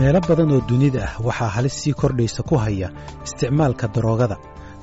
meelo 0.00 0.20
badan 0.28 0.50
oo 0.54 0.60
dunida 0.68 1.00
ah 1.08 1.14
waxaa 1.26 1.50
halis 1.56 1.74
sii 1.82 1.94
kordhaysa 2.00 2.42
ku 2.48 2.54
haya 2.64 2.88
isticmaalka 3.26 3.86
daroogada 3.94 4.36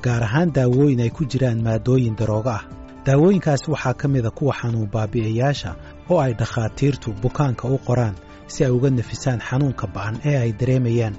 gaar 0.03 0.23
ahaan 0.27 0.49
daawooyin 0.57 1.01
ay 1.05 1.09
ku 1.17 1.23
jiraan 1.31 1.59
maadooyin 1.67 2.15
daroogo 2.19 2.49
ah. 2.57 2.63
Daawooyinkaas 3.05 3.63
waxaa 3.73 3.93
ka 4.01 4.07
mida 4.13 4.29
kuwa 4.37 4.53
xanuun 4.59 4.89
baabi'iyayaasha 4.93 5.71
oo 6.11 6.19
ay 6.25 6.33
dhakhaatiirtu 6.39 7.09
bukaanka 7.23 7.63
u 7.67 7.77
qoraan 7.87 8.15
si 8.51 8.59
ay 8.65 8.71
uga 8.77 8.89
nafisaan 8.89 9.39
xanuunka 9.47 9.85
ba'an 9.95 10.15
ee 10.29 10.37
ay 10.43 10.51
dareemayaan. 10.59 11.15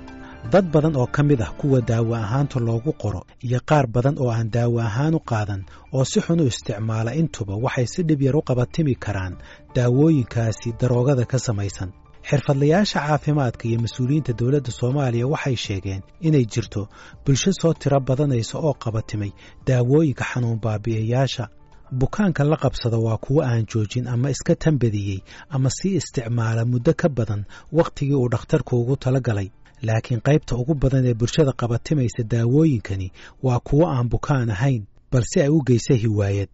Dad 0.53 0.67
badan 0.73 0.95
oo 1.01 1.07
ka 1.15 1.23
mid 1.29 1.41
ah 1.43 1.53
kuwa 1.59 1.81
daawo 1.81 2.13
ahaanta 2.15 2.61
loogu 2.61 2.93
qoro 3.03 3.23
iyo 3.47 3.61
qaar 3.69 3.87
badan 3.95 4.17
oo 4.23 4.31
aan 4.31 4.49
daawo 4.55 4.79
ahaan 4.89 5.15
u 5.15 5.21
qaadan 5.31 5.63
oo 5.97 6.05
si 6.11 6.21
xun 6.21 6.41
u 6.41 6.47
isticmaala 6.53 7.11
intuba 7.21 7.55
waxay 7.65 7.87
si 7.93 8.01
dhib 8.09 8.21
yar 8.27 8.37
u 8.37 8.43
qabatimi 8.49 8.95
karaan 9.05 9.35
daawooyinkaasi 9.75 10.69
daroogada 10.81 11.25
ka 11.33 11.39
samaysan 11.47 11.91
xirfadlayaasha 12.31 13.01
caafimaadka 13.07 13.65
iyo 13.69 13.79
mas'uuliyiinta 13.85 14.33
dowladda 14.39 14.71
soomaaliya 14.79 15.27
waxay 15.33 15.57
sheegeen 15.57 16.03
inay 16.21 16.45
jirto 16.53 16.83
bulsho 17.25 17.53
soo 17.61 17.73
tiro 17.81 18.01
badanaysa 18.09 18.55
oo 18.67 18.75
qabatimay 18.85 19.31
daawooyinka 19.67 20.25
xanuun 20.31 20.59
baabi'iyayaasha 20.65 21.45
bukaanka 22.01 22.43
la 22.51 22.57
qabsada 22.65 22.99
waa 23.07 23.17
kuwo 23.25 23.41
aan 23.49 23.65
joojin 23.71 24.07
ama 24.15 24.31
iska 24.35 24.55
tambadiyey 24.65 25.21
ama 25.55 25.71
sii 25.77 25.95
isticmaala 26.01 26.63
muddo 26.73 26.93
ka 27.01 27.09
badan 27.09 27.43
wakhtigii 27.73 28.15
uu 28.15 28.29
dhakhtarku 28.33 28.73
ugu 28.81 28.97
tala 28.97 29.21
galay 29.21 29.49
laakiin 29.87 30.21
qaybta 30.27 30.53
ugu 30.61 30.75
badan 30.83 31.05
ee 31.11 31.15
bulshada 31.21 31.53
qabatimaysa 31.61 32.23
daawooyinkani 32.33 33.09
waa 33.43 33.59
kuwo 33.69 33.85
aan 33.95 34.09
bukaan 34.13 34.51
ahayn 34.57 34.83
balse 35.13 35.39
ay 35.43 35.49
u 35.49 35.59
geysa 35.69 35.95
hiwaayad 36.03 36.49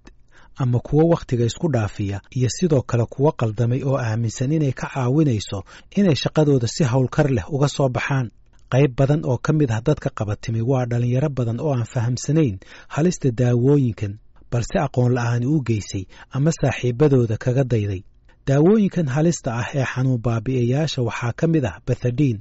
ama 0.63 0.79
kuwo 0.87 1.03
wakhtiga 1.13 1.45
isku 1.51 1.69
dhaafiya 1.75 2.21
iyo 2.37 2.49
sidoo 2.57 2.83
kale 2.83 3.05
kuwo 3.15 3.31
qaldamay 3.41 3.81
oo 3.89 3.97
aaminsan 3.99 4.53
inay 4.57 4.73
ka 4.73 4.87
caawinayso 4.95 5.59
inay 5.99 6.15
shaqadooda 6.23 6.67
si 6.75 6.85
howlkar 6.85 7.29
leh 7.37 7.45
uga 7.55 7.69
soo 7.77 7.89
baxaan. 7.89 8.31
Qayb 8.73 8.93
badan 8.99 9.21
oo 9.31 9.39
ka 9.45 9.53
mid 9.53 9.71
ah 9.77 9.81
dadka 9.87 10.09
qabatimay 10.19 10.63
waa 10.71 10.85
dhallinyaro 10.91 11.29
badan 11.39 11.59
oo 11.61 11.73
aan 11.77 11.85
fahamsanayn 11.95 12.57
halista 12.95 13.29
daawooyinkan 13.41 14.13
balse 14.51 14.77
aqoon 14.87 15.13
la'aani 15.17 15.47
u 15.47 15.57
geysay 15.69 16.05
ama 16.37 16.51
saaxiibadooda 16.61 17.37
kaga 17.45 17.65
dayday. 17.73 18.03
Daawooyinkan 18.49 19.07
halista 19.15 19.51
ah 19.61 19.69
ee 19.79 19.85
xanuun 19.93 20.21
baabi'iyayaasha 20.27 21.01
waxaa 21.09 21.33
ka 21.41 21.47
mid 21.53 21.65
ah 21.71 21.77
bathadiin 21.87 22.39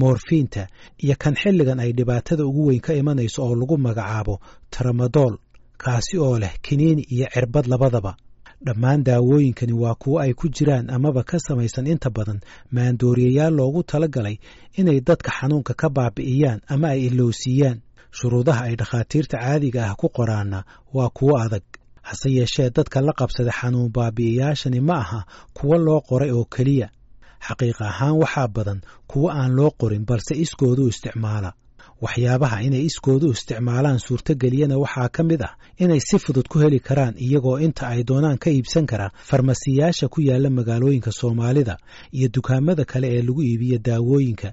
moorfiinta 0.00 0.62
iyo 1.04 1.14
kan 1.22 1.34
xilligan 1.42 1.80
ay 1.80 1.92
dhibaatada 1.98 2.44
ugu 2.48 2.62
weyn 2.68 2.80
ka 2.86 2.92
imanayso 3.00 3.40
oo 3.46 3.54
lagu 3.60 3.76
magacaabo 3.86 4.34
tramadool 4.70 5.34
kaasi 5.82 6.14
oo 6.18 6.38
leh 6.42 6.54
kiniini 6.64 7.02
iyo 7.14 7.26
cirbad 7.34 7.66
labadaba. 7.66 8.12
Dhammaan 8.66 9.04
daawooyinkani 9.04 9.72
waa 9.82 9.94
kuwo 9.94 10.16
ay 10.24 10.32
ku 10.32 10.48
jiraan 10.48 10.90
amaba 10.90 11.22
ka 11.28 11.38
samaysan 11.38 11.86
inta 11.86 12.10
badan 12.10 12.40
maandooriyayaal 12.74 13.54
loogu 13.58 13.82
tala 13.82 14.08
galay 14.08 14.36
inay 14.80 15.00
dadka 15.00 15.30
xanuunka 15.38 15.74
ka 15.80 15.88
baabi'iyaan 15.96 16.60
ama 16.72 16.88
ay 16.94 17.00
ilowsiiyaan 17.08 17.78
shuruudaha 18.16 18.62
ay 18.68 18.74
dhakhaatiirta 18.80 19.36
caadiga 19.42 19.80
ah 19.90 19.94
ku 20.00 20.06
qoraanna 20.16 20.60
waa 20.96 21.08
kuwo 21.16 21.34
adag. 21.44 21.62
Hase 22.08 22.28
yeeshee 22.38 22.70
dadka 22.76 23.00
la 23.06 23.12
qabsada 23.20 23.52
xanuun 23.58 23.90
baabi'iyayaashani 23.96 24.80
ma 24.88 24.96
aha 25.04 25.20
kuwo 25.56 25.76
loo 25.86 26.00
qoray 26.08 26.30
oo 26.38 26.44
keliya. 26.54 26.88
Xaqiiq 27.46 27.78
ahaan 27.88 28.16
waxaa 28.22 28.48
badan 28.56 28.80
kuwo 29.10 29.26
aan 29.38 29.52
loo 29.58 29.70
qorin 29.80 30.04
balse 30.08 30.34
iskoodu 30.44 30.88
isticmaala 30.92 31.50
waxyaabaha 32.04 32.58
inay 32.66 32.84
iskoodu 32.90 33.26
isticmaalaan 33.36 33.98
suurtogeliyana 34.06 34.76
waxaa 34.84 35.08
ka 35.16 35.22
mid 35.28 35.42
ah 35.48 35.52
inay 35.82 36.00
si 36.08 36.16
fudud 36.24 36.48
ku 36.52 36.56
heli 36.62 36.80
karaan 36.88 37.14
iyagoo 37.26 37.58
inta 37.66 37.84
ay 37.92 38.00
doonaan 38.08 38.38
ka 38.42 38.48
iibsan 38.56 38.86
karaa 38.90 39.10
farmasiyaasha 39.28 40.08
ku 40.14 40.18
yaalla 40.28 40.50
magaalooyinka 40.58 41.10
soomaalida 41.20 41.74
iyo 42.16 42.28
dukaamada 42.34 42.84
kale 42.90 43.06
ee 43.16 43.22
lagu 43.26 43.42
iibiyo 43.48 43.78
daawooyinka. 43.86 44.48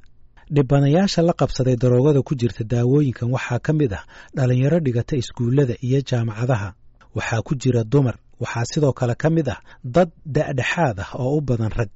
Dhibanayaasha 0.56 1.22
la 1.22 1.34
qabsaday 1.34 1.76
daroogada 1.82 2.22
ku 2.22 2.34
jirta 2.36 2.64
daawooyinkan 2.64 3.28
waxaa 3.36 3.60
ka 3.66 3.72
mid 3.80 3.92
ah 4.00 4.04
dhallinyaro 4.36 4.80
dhigata 4.86 5.14
iskuullada 5.22 5.76
iyo 5.88 6.00
jaamacadaha. 6.10 6.70
Waxaa 7.16 7.42
ku 7.48 7.54
jira 7.62 7.84
dumar 7.84 8.16
waxaa 8.40 8.66
sidoo 8.72 8.94
kale 9.00 9.16
ka 9.16 9.30
mid 9.30 9.48
ah 9.50 9.60
dad 9.96 10.10
da'dhexaad 10.36 10.98
ah 11.06 11.10
oo 11.20 11.38
u 11.38 11.42
badan 11.42 11.72
rag 11.80 11.90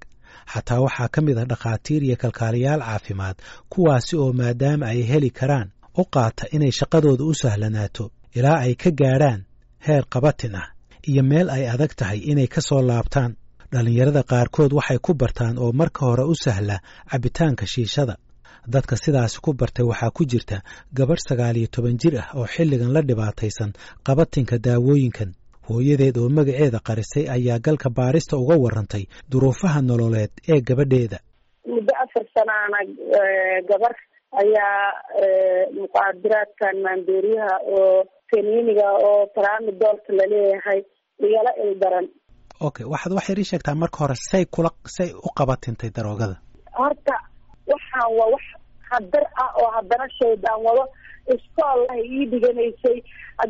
xataa 0.53 0.79
waxaa 0.85 1.07
ka 1.13 1.19
mid 1.25 1.37
ah 1.37 1.45
dhakhaatiir 1.51 2.01
iyo 2.07 2.15
kalkaaliyaal 2.23 2.81
caafimaad 2.87 3.35
kuwaasi 3.71 4.13
oo 4.21 4.29
maadaama 4.39 4.85
ay 4.93 5.01
heli 5.11 5.29
karaan 5.39 5.67
u 5.97 6.03
qaata 6.15 6.43
inay 6.55 6.71
shaqadooda 6.79 7.23
u 7.23 7.33
sahlanaato 7.41 8.05
ilaa 8.37 8.59
ay 8.65 8.73
ka 8.81 8.89
gaadhaan 9.01 9.41
heer 9.87 10.03
qabatin 10.13 10.55
ah 10.61 10.67
iyo 11.09 11.21
meel 11.31 11.47
ay 11.55 11.63
adag 11.73 11.91
tahay 11.99 12.19
inay 12.31 12.47
ka 12.55 12.61
soo 12.67 12.81
laabtaan. 12.89 13.33
Dhallinyarada 13.73 14.23
qaarkood 14.31 14.71
waxay 14.79 14.99
ku 15.05 15.11
bartaan 15.21 15.55
oo 15.63 15.71
marka 15.79 16.01
hore 16.07 16.23
u 16.23 16.35
sahla 16.43 16.75
cabbitaanka 17.11 17.65
shiishada. 17.73 18.15
Dadka 18.73 18.95
sidaasi 19.03 19.37
ku 19.45 19.51
bartay 19.59 19.85
waxaa 19.91 20.11
ku 20.17 20.23
jirta 20.31 20.57
gabadh 20.97 21.19
sagaal 21.29 21.55
iyo 21.59 21.67
toban 21.75 21.97
jir 22.01 22.15
ah 22.23 22.27
oo 22.37 22.45
xilligan 22.53 22.91
la 22.95 23.01
dhibaataysan 23.09 23.71
qabatinka 24.07 24.55
daawooyinkan 24.65 25.29
hooyadeed 25.69 26.17
oo 26.21 26.29
magaceeda 26.37 26.79
qarisay 26.87 27.25
ayaa 27.35 27.59
galka 27.65 27.89
baarista 27.97 28.37
uga 28.43 28.55
warantay 28.65 29.03
duruufaha 29.31 29.79
nololeed 29.89 30.31
ee 30.53 30.59
gabadheeda. 30.69 31.17
Muddo 31.71 31.93
afar 32.03 32.25
sanaana 32.35 32.77
gabar 33.69 33.93
ayaa 34.41 34.81
muqaadiraadkan 35.79 36.75
maandooriyaha 36.85 37.55
oo 37.77 38.03
kaniiniga 38.31 38.87
oo 39.07 39.19
taraamidoolka 39.35 40.11
la 40.19 40.25
leeyahay 40.33 40.79
igala 41.25 41.51
ildaran. 41.65 42.05
Okay 42.67 42.85
waxaad 42.93 43.13
wax 43.17 43.25
yar 43.29 43.39
ii 43.39 43.49
sheegtaa 43.51 43.75
marka 43.81 43.97
hore 44.03 44.15
say 44.29 44.43
kula 44.55 44.69
say 44.95 45.09
u 45.27 45.29
qabatintay 45.39 45.89
daroogada. 45.97 46.35
Horta 46.79 47.15
waxaan 47.71 48.09
waa 48.19 48.29
wax 48.35 48.43
hadar 48.91 49.23
ah 49.43 49.51
oo 49.61 49.69
haddana 49.75 50.05
shaydaan 50.19 50.59
wado 50.67 50.83
iskool 51.35 51.81
ay 51.95 52.01
ii 52.17 52.25
dhiganaysay. 52.33 52.97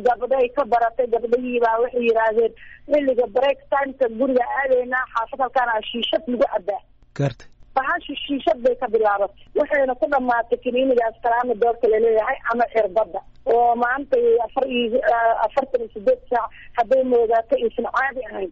Gabdhay 0.06 0.46
ka 0.56 0.64
baratay 0.72 1.06
gabdhahiibaa 1.14 1.76
waxay 1.82 2.02
yidhaahdeen 2.08 2.52
xilliga 2.92 3.26
break 3.36 3.58
timeka 3.72 4.06
guriga 4.18 4.44
aadaynaa 4.60 5.04
xaafad 5.14 5.40
halkaana 5.44 5.76
shiishad 5.90 6.22
lagu 6.28 6.44
cabaa 6.54 6.80
gartay 7.18 7.48
bahasha 7.76 8.14
shiishad 8.26 8.58
bay 8.64 8.74
ka 8.82 8.86
bilaabatay 8.94 9.44
waxayna 9.60 9.94
ku 10.00 10.06
dhamaatay 10.14 10.58
kaniinigaas 10.64 11.16
kalaama 11.24 11.54
doorka 11.62 11.86
la 11.92 11.98
leeyahay 12.04 12.38
ama 12.52 12.64
cirbadda. 12.74 13.20
Oo 13.52 13.74
maanta 13.82 14.16
afar 14.46 14.64
iyo 14.76 15.00
afartan 15.46 15.80
iyo 15.82 15.90
sideed 15.94 16.20
saac 16.30 16.50
hadday 16.78 17.02
moodaato 17.12 17.54
aysan 17.56 17.86
caadi 17.96 18.20
ahayn. 18.30 18.50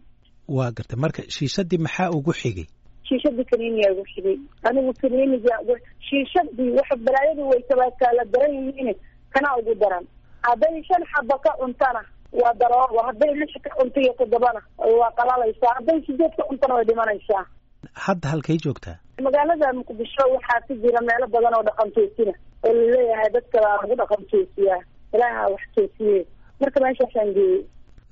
Waa 0.57 0.71
gartay 0.77 0.99
marka 1.03 1.21
shiishadii 1.35 1.77
maxaa 1.85 2.09
ugu 2.17 2.33
xigay? 2.41 2.65
Shiishadii 3.07 3.45
kaniiniyaa 3.51 3.91
ugu 3.93 4.05
xigay. 4.13 4.37
Anigu 4.69 4.93
kaniiniga 5.01 5.53
shiishadii 6.09 6.71
wax 6.77 6.89
balaayadu 7.05 7.49
way 7.51 7.61
kala 7.99 8.23
daran 8.33 8.53
yihiin 8.57 8.95
kana 9.33 9.49
ugu 9.59 9.73
daran. 9.81 10.05
Hadday 10.47 10.75
shan 10.87 11.03
xaba 11.11 11.35
ka 11.45 11.51
cuntana 11.61 12.01
waa 12.41 12.53
daroogo 12.61 12.99
hadday 13.07 13.31
lix 13.39 13.51
ka 13.65 13.69
cunto 13.77 13.99
iyo 14.03 14.13
toddobana 14.19 14.61
waa 14.99 15.11
qalalaysaa. 15.19 15.73
Hadday 15.77 15.99
sideed 16.07 16.33
ka 16.37 16.43
cuntana 16.49 16.73
way 16.77 16.85
dhimanaysaa. 16.89 17.43
Hadda 18.05 18.27
halkay 18.33 18.57
joogtaa 18.63 18.97
magaalada 19.25 19.67
muqdisho 19.79 20.23
waxaa 20.35 20.61
ku 20.67 20.73
jira 20.83 20.99
meelo 21.07 21.27
badan 21.33 21.53
oo 21.57 21.63
dhaqan 21.67 21.89
toosina 21.95 22.33
oo 22.67 22.73
la 22.77 22.83
leeyahay 22.93 23.29
dadka 23.35 23.57
baa 23.63 23.75
lagu 23.81 23.95
dhaqan 24.01 24.23
toosiyaa 24.31 24.81
ilaaha 25.15 25.43
wax 25.53 25.63
toosiye. 25.75 26.19
Marka 26.61 26.79
meeshaasaan 26.83 27.29
geeyey 27.37 27.61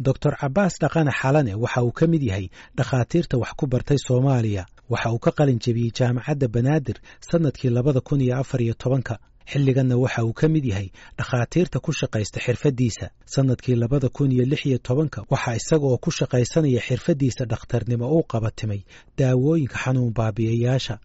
doctor 0.08 0.34
cabaas 0.42 0.74
dhaqane 0.84 1.12
xalane 1.22 1.54
waxa 1.64 1.82
uu 1.86 1.92
ka 2.00 2.06
mid 2.14 2.24
yahay 2.30 2.48
dhakhaatiirta 2.78 3.36
wax 3.44 3.52
ku 3.60 3.66
bartay 3.74 3.98
soomaaliya. 4.08 4.64
Waxa 4.90 5.10
uu 5.14 5.20
ka 5.26 5.32
qalin 5.38 5.60
jebiyey 5.66 5.92
jaamacadda 5.98 6.48
banaadir 6.56 6.98
sannadkii 7.30 7.70
labada 7.78 8.02
kun 8.08 8.22
iyo 8.22 8.36
afar 8.42 8.62
iyo 8.66 8.74
tobanka 8.74 9.16
xilliganna 9.52 9.96
waxa 10.04 10.24
uu 10.28 10.34
ka 10.40 10.48
mid 10.56 10.66
yahay 10.72 10.88
dhakhaatiirta 11.20 11.78
ku 11.86 11.92
shaqaysta 12.00 12.40
xirfaddiisa. 12.46 13.06
Sannadkii 13.36 13.76
labada 13.76 14.10
kun 14.10 14.32
iyo 14.32 14.46
lix 14.52 14.62
iyo 14.66 14.78
tobanka 14.88 15.20
waxaa 15.34 15.56
isaga 15.62 15.86
oo 15.92 15.98
ku 16.06 16.12
shaqaysanaya 16.20 16.80
xirfaddiisa 16.88 17.46
dhakhtarnimo 17.52 18.06
uu 18.16 18.24
qabatimay 18.34 18.82
daawooyinka 19.20 19.78
xanuun 19.84 20.12
baabi'iyayaasha 20.18 20.96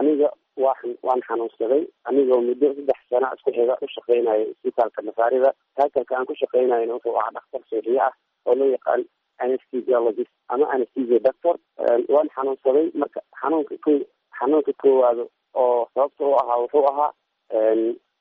aniga 0.00 0.28
waan 1.08 1.20
xanuunsaday 1.28 1.82
anigoo 2.08 2.40
muddo 2.48 2.66
saddex 2.76 2.98
sana 3.10 3.26
isku 3.36 3.50
xiga 3.56 3.74
u 3.84 3.86
shaqaynayo 3.96 4.44
isbitaalka 4.52 5.00
masaarida 5.08 5.50
taakalka 5.76 6.12
aan 6.18 6.26
ku 6.30 6.34
shaqaynayna 6.40 6.92
wuxuu 6.96 7.16
ahaa 7.20 7.32
dhakhtar 7.36 7.62
sooxiye 7.70 8.00
ah 8.08 8.12
oo 8.48 8.54
loo 8.58 8.68
yaqaan 8.76 9.02
anesthesiologist 9.44 10.30
ama 10.52 10.66
anesthesia 10.74 11.18
doctor 11.28 11.54
waan 12.14 12.28
xanuunsaday 12.36 12.86
marka 13.00 13.20
xanuunka 13.40 13.74
xanuunka 14.38 14.72
koowaado 14.82 15.24
oo 15.62 15.88
sababta 15.94 16.24
u 16.30 16.34
ahaa 16.42 16.58
wuxuu 16.62 16.84
ahaa 16.90 17.10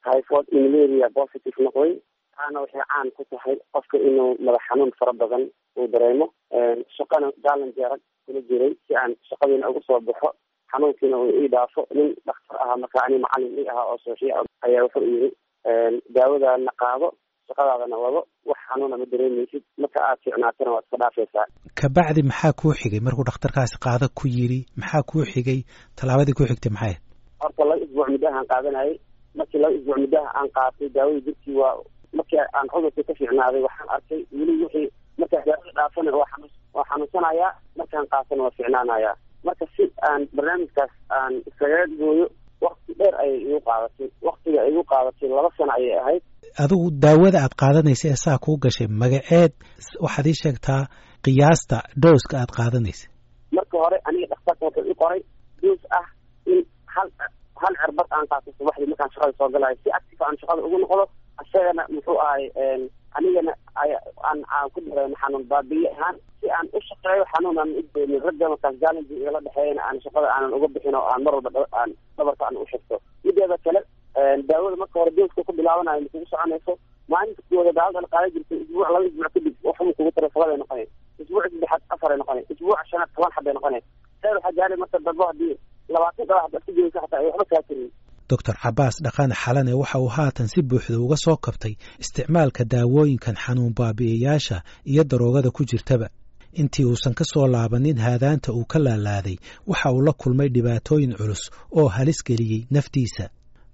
typhoid 0.06 0.47
imlaria 0.59 1.07
positive 1.19 1.57
noqday 1.65 1.91
taana 2.38 2.57
waxay 2.63 2.81
caan 2.91 3.07
ku 3.18 3.24
tahay 3.31 3.56
qofka 3.75 3.97
inuu 4.09 4.29
madax 4.45 4.63
xanuun 4.69 4.91
fara 5.00 5.13
badan 5.21 5.44
uu 5.79 5.88
dareemo. 5.94 6.25
Shaqana 6.97 7.27
gaalan 7.45 7.71
jeerag 7.77 8.01
kula 8.25 8.41
jiray 8.50 8.71
si 8.88 8.94
aan 9.01 9.12
shaqadiina 9.29 9.69
uga 9.71 9.81
soo 9.88 10.00
baxo. 10.07 10.29
Xanuunkiina 10.71 11.18
uu 11.24 11.31
ii 11.41 11.47
dhaafo. 11.53 11.81
Nin 11.97 12.09
dhakhtar 12.27 12.57
ahaa 12.63 12.77
marka 12.83 12.97
ani 13.06 13.18
macalin 13.25 13.53
ii 13.59 13.68
ahaa 13.71 13.85
oo 13.91 13.97
sooshiya 14.06 14.44
ayaa 14.65 14.83
wuxuu 14.85 15.06
yiri 15.13 15.29
daawadaana 16.15 16.71
qaado 16.81 17.07
shaqadaadana 17.47 17.97
wado. 18.03 18.21
Wax 18.50 18.59
xanuuna 18.69 18.95
ma 19.01 19.06
dareemaysid. 19.12 19.63
Marka 19.83 20.00
aad 20.09 20.19
fiicnaatana 20.24 20.71
waad 20.75 20.85
iska 20.85 20.97
dhaafaysaa. 21.03 21.45
Kabacdi 21.79 22.21
maxaa 22.29 22.53
kuu 22.62 22.74
xigay? 22.81 23.01
Markuu 23.07 23.25
dhakhtarkaasi 23.29 23.75
qaado 23.85 24.06
ku 24.19 24.25
yidhi 24.38 24.59
maxaa 24.81 25.03
kuu 25.09 25.24
xigay? 25.33 25.59
Tallaabadii 25.97 26.38
ku 26.38 26.44
xigtay 26.51 26.71
maxay? 26.77 26.95
Horta 27.41 27.63
laba 27.69 27.81
isbuuc 27.85 28.07
muddaha 28.13 28.38
aan 28.39 28.47
qaadanayay 28.53 28.94
markii 29.39 29.60
laba 29.63 29.75
isbuuc 29.78 29.98
muddaha 30.04 30.30
aan 30.39 30.50
qaatay 30.57 30.89
daawadii 30.95 31.22
jirkii 31.28 31.56
waa 31.62 31.74
markii 32.18 32.39
aan 32.57 32.68
cudurkii 32.74 33.04
ka 33.07 33.13
fiicnaaday 33.19 33.62
waxaan 33.68 33.89
arkay 33.95 34.22
weli 34.39 34.54
wixii 34.63 34.88
markaa 35.19 35.42
daawada 35.48 35.72
dhaafana 35.78 36.12
waa 36.19 36.30
xanuun 36.31 36.51
waa 36.75 36.86
xanuunsanayaa 36.89 37.51
markaan 37.80 38.06
qaatana 38.13 38.44
waa 38.45 38.56
fiicnaanayaa. 38.57 39.16
Marka 39.45 39.66
si 39.75 39.84
aan 40.10 40.22
barnaamijkaas 40.36 40.92
aan 41.18 41.34
iskaga 41.50 41.81
gooyo 42.00 42.25
wakti 42.66 42.92
dheer 43.00 43.16
ayay 43.24 43.39
igu 43.45 43.60
qaadatay 43.68 44.07
waktiga 44.28 44.62
igu 44.69 44.81
qaadatay 44.92 45.30
laba 45.38 45.50
sano 45.57 45.72
ayay 45.78 45.95
ahayd. 46.01 46.24
Adigu 46.63 46.88
daawada 47.04 47.38
aad 47.45 47.54
qaadanaysa 47.62 48.06
ee 48.12 48.19
saa 48.25 48.38
kuu 48.45 48.57
gashay 48.63 48.88
magaceed 49.01 49.54
waxaad 50.06 50.25
ii 50.31 50.38
sheegtaa 50.44 50.81
qiyaasta 51.25 51.78
dooska 52.04 52.36
aad 52.42 52.51
qaadanaysa 52.60 53.06
marka 53.57 53.75
hore 53.84 53.98
aniga 54.07 54.28
dhakhtarka 54.31 54.63
wuxuu 54.66 54.86
i 54.92 54.95
qoray 55.01 55.22
doos 55.62 55.81
ah 56.00 56.07
in 56.54 56.60
hal 56.95 57.07
hal 57.63 57.75
cirbad 57.81 58.07
aan 58.18 58.27
qaato 58.31 58.51
subaxdii 58.57 58.89
markaan 58.92 59.12
shaqada 59.15 59.33
soo 59.38 59.50
galayo 59.56 59.77
si 59.83 59.92
active 60.00 60.24
aan 60.27 60.38
shaqada 60.42 60.62
ugu 60.68 60.77
noqdo 60.83 61.06
isagana 61.45 61.83
muxuu 61.95 62.18
ahay 62.25 62.44
anigana 63.18 63.54
aan 64.30 64.39
aan 64.57 64.69
ku 64.74 64.81
dareemo 64.88 65.15
xanuun 65.21 65.44
baabiye 65.51 65.89
ahaan 65.95 66.15
si 66.42 66.50
aan 66.57 66.68
u 66.77 66.80
shaqeeyo 66.89 67.25
xanuun 67.33 67.59
aan 67.63 67.71
udoomin 67.81 68.21
ragga 68.27 68.50
markaas 68.54 68.75
challenge 68.81 69.13
igala 69.21 69.39
dhexeeyana 69.48 69.81
aan 69.89 70.01
shaqada 70.06 70.27
aanan 70.36 70.54
uga 70.57 70.68
bixin 70.75 70.95
oo 70.95 71.06
aan 71.13 71.24
mar 71.24 71.33
walba 71.38 71.65
aan 71.81 71.92
dhabarka 72.18 72.45
aan 72.50 72.57
u 72.63 72.65
shagto 72.71 73.01
mideeda 73.24 73.57
kale 73.65 73.81
daawada 74.50 74.75
marka 74.83 75.00
hore 75.00 75.12
dooska 75.18 75.44
ku 75.48 75.53
bilaabanayo 75.60 76.01
ma 76.01 76.10
kugu 76.13 76.25
soconayso 76.31 76.74
maalinta 77.13 77.42
kuwada 77.50 77.71
daawada 77.80 78.01
la 78.01 78.07
qaadan 78.13 78.31
jirtay 78.36 78.57
isbuuc 78.63 78.89
laba 78.94 79.06
isbuuc 79.10 79.33
kadib 79.33 79.56
waxuma 79.69 79.94
kugu 79.98 80.12
tara 80.15 80.30
sabaday 80.33 80.57
noqonay 80.62 80.88
isbuuc 81.21 81.44
saddexaad 81.48 81.81
afaray 81.95 82.18
noqonay 82.21 82.44
isbuuca 82.53 82.83
shanaad 82.92 83.10
toban 83.15 83.31
xabbay 83.38 83.53
noqonay 83.60 83.81
seer 84.21 84.36
waxaa 84.38 84.56
gaaray 84.60 84.77
marka 84.83 84.98
dambe 85.07 85.24
haddii 85.30 85.53
labaatan 85.94 86.25
dhaba 86.30 86.42
haddaad 86.45 86.63
ku 86.66 86.72
jiraysa 86.75 87.00
xataa 87.04 87.22
waxba 87.28 87.45
kaa 87.51 87.62
tirin 87.68 87.89
doctor 88.31 88.56
cabaas 88.63 88.95
dhaqane 89.06 89.36
xalane 89.44 89.74
waxa 89.81 89.98
uu 90.04 90.07
haatan 90.18 90.48
si 90.51 90.60
buuxda 90.69 90.98
uga 91.06 91.18
soo 91.25 91.38
kabtay 91.45 91.74
isticmaalka 92.04 92.63
daawooyinkan 92.72 93.36
xanuun 93.44 93.74
baabi'iyayaasha 93.80 94.57
iyo 94.92 95.04
daroogada 95.10 95.50
ku 95.57 95.63
jirtaba. 95.69 96.07
Intii 96.62 96.86
uusan 96.89 97.13
ka 97.19 97.24
soo 97.31 97.48
laabanin 97.54 97.98
haadaanta 98.06 98.50
uu 98.57 98.66
ka 98.72 98.80
laalaaday 98.86 99.38
waxa 99.69 99.88
uu 99.95 100.01
la 100.07 100.13
kulmay 100.22 100.50
dhibaatooyin 100.56 101.13
culus 101.19 101.42
oo 101.80 101.88
halis 101.95 102.19
geliyey 102.28 102.62
naftiisa. 102.75 103.25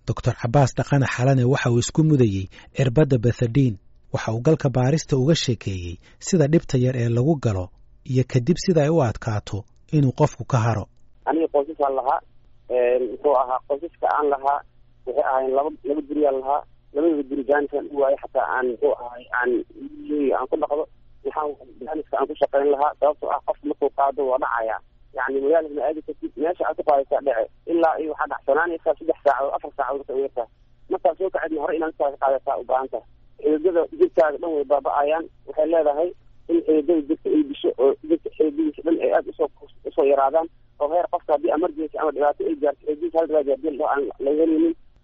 Doctor 0.07 0.33
cabaas 0.42 0.71
dhaqane 0.77 1.06
xalane 1.15 1.44
waxa 1.54 1.69
uu 1.74 1.80
isku 1.83 2.01
mudayey 2.10 2.45
cirbadda 2.77 3.18
bethadiin 3.25 3.75
waxa 4.13 4.30
uu 4.36 4.42
galka 4.48 4.69
baarista 4.75 5.13
uga 5.18 5.36
sheekeeyey 5.44 5.95
sida 6.27 6.48
dhibta 6.51 6.77
yar 6.86 6.95
ee 7.04 7.10
lagu 7.15 7.36
galo 7.45 7.65
iyo 8.12 8.24
kadib 8.31 8.57
sida 8.63 8.81
ay 8.83 8.89
u 8.89 9.00
adkaato 9.10 9.57
inuu 9.95 10.12
qofku 10.19 10.44
ka 10.51 10.57
haro 10.65 10.86
aniga 11.25 11.47
qoysasaan 11.53 11.95
lahaa 11.99 12.19
muxuu 13.11 13.35
ahaa 13.41 13.59
qoysaska 13.67 14.07
aan 14.17 14.29
lahaa 14.33 14.59
waxay 15.05 15.23
ahayn 15.31 15.51
laba 15.57 15.69
laba 15.89 16.01
guriyaan 16.09 16.39
lahaa 16.41 16.61
labadaba 16.93 17.23
guri 17.29 17.43
jaanisaan 17.49 17.85
u 17.93 17.99
waayay 18.01 18.17
xataa 18.23 18.47
aan 18.57 18.67
muxuu 18.71 18.93
ahay 19.05 19.23
aan 19.39 19.51
aan 20.37 20.47
ku 20.51 20.55
dhaqdo 20.63 20.83
waxaan 21.25 21.49
jaaniska 21.85 22.17
aan 22.17 22.27
ku 22.27 22.35
shaqayn 22.41 22.69
lahaa 22.75 22.91
sababtoo 22.99 23.29
ah 23.35 23.39
qofka 23.47 23.67
markuu 23.69 23.89
qaado 23.97 24.21
waa 24.31 24.37
dhacaya. 24.43 24.77
Yani 25.17 25.41
magaalada 25.41 25.75
ma 25.75 25.81
aadi 25.87 26.01
kartid 26.07 26.31
meesha 26.43 26.63
aad 26.67 26.75
ku 26.77 26.83
qaadaysaa 26.89 27.21
dhece 27.27 27.45
ilaa 27.71 27.95
iyo 28.01 28.11
waxaa 28.11 28.27
dhacsanaanaysaa 28.33 28.95
saddex 28.99 29.17
saacadood 29.25 29.53
afar 29.57 29.71
saacadood 29.77 29.99
marka 30.07 30.13
uyartaa 30.19 30.47
markaa 30.89 31.15
soo 31.19 31.29
kacedna 31.35 31.61
hore 31.61 31.75
inaad 31.77 31.93
ka 31.97 32.05
qaadataa 32.23 32.57
u 32.61 32.63
baahan 32.71 32.89
tahay 32.93 33.07
xididada 33.43 33.81
jirkaaga 33.99 34.37
dhan 34.41 34.51
way 34.55 34.65
baaba-ayaan 34.71 35.25
waxay 35.47 35.67
leedahay 35.73 36.09
in 36.49 36.59
xididada 36.65 37.01
jirka 37.09 37.29
ay 37.35 37.43
disho 37.51 37.69
oo 37.83 37.91
jirka 38.09 38.29
xididadiisa 38.37 38.81
dhan 38.87 38.97
ay 39.05 39.11
aada 39.17 39.29
u 39.31 39.33
soo 39.39 39.49
u 39.87 39.91
soo 39.95 40.05
yaraadaan 40.11 40.47
heer 40.94 41.07
qofka 41.12 41.33
haddii 41.33 41.51
emergency 41.57 41.97
ama 41.97 42.12
dhibaato 42.12 42.44
ay 42.50 42.56
gaarto 42.56 42.81
xididadiisa 42.85 43.19
hal 43.19 43.27
gaardiin 43.27 43.81
oo 43.81 43.88
aan 43.88 44.03
la 44.19 44.31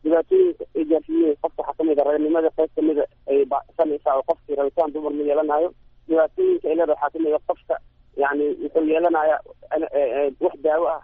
dhibaatooyinka 0.03 0.65
ay 0.77 0.83
gaarsiiyeen 0.91 1.35
qofka 1.41 1.61
waxaa 1.61 1.77
ka 1.77 1.83
mid 1.83 1.99
a 1.99 2.51
qayb 2.57 2.69
kamida 2.75 3.03
ay 3.27 3.45
baasanaysaa 3.45 4.15
oo 4.17 4.23
qofkii 4.29 4.55
rabitaan 4.55 4.93
dumar 4.93 5.13
ma 5.13 5.23
yeelanayo 5.29 5.69
dhibaatooyinka 6.07 6.67
ay 6.69 6.75
leedahay 6.75 6.95
waxaa 7.03 7.09
ka 7.13 7.19
mid 7.19 7.33
qofka 7.47 7.75
yani 8.17 8.45
wuxuu 8.63 8.85
yeelanaya 8.91 9.39
wax 10.45 10.55
daawo 10.63 10.87
ah 10.87 11.01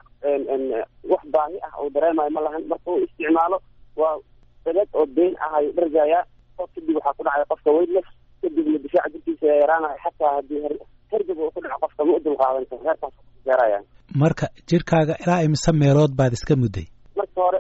wax 1.12 1.24
baahi 1.34 1.58
ah 1.68 1.74
uu 1.84 1.90
dareemayo 1.90 2.30
ma 2.30 2.42
lahan. 2.42 2.64
Marka 2.68 2.92
uu 2.92 3.04
isticmaalo 3.06 3.60
waa 3.96 4.18
dabad 4.66 4.90
oo 4.94 5.06
been 5.06 5.36
ah 5.40 5.54
ayuu 5.58 5.72
dhargayaa. 5.78 6.24
Oo 6.60 6.68
kadib 6.76 6.96
waxaa 6.96 7.14
ku 7.14 7.24
dhacaya 7.24 7.46
qofka 7.52 7.72
weightless 7.72 8.08
kadibna 8.42 8.78
difaaca 8.80 9.10
jirkiisa 9.14 9.46
yaraanayo. 9.62 9.98
Xataa 10.04 10.34
haddii 10.36 10.62
hergab 11.12 11.38
uu 11.40 11.52
ku 11.52 11.62
dhaco 11.62 11.80
qofka 11.86 12.06
ma 12.06 12.14
u 12.16 12.20
dulqaadan 12.20 12.66
karo 12.70 12.84
heerkaas 12.84 13.14
gaaraya 13.46 13.80
marka 14.22 14.46
jirkaaga 14.70 15.16
ilaa 15.24 15.42
imise 15.48 15.72
meelood 15.82 16.14
baad 16.20 16.34
iska 16.34 16.56
mudday? 16.56 16.86
Marka 17.18 17.42
hore 17.42 17.60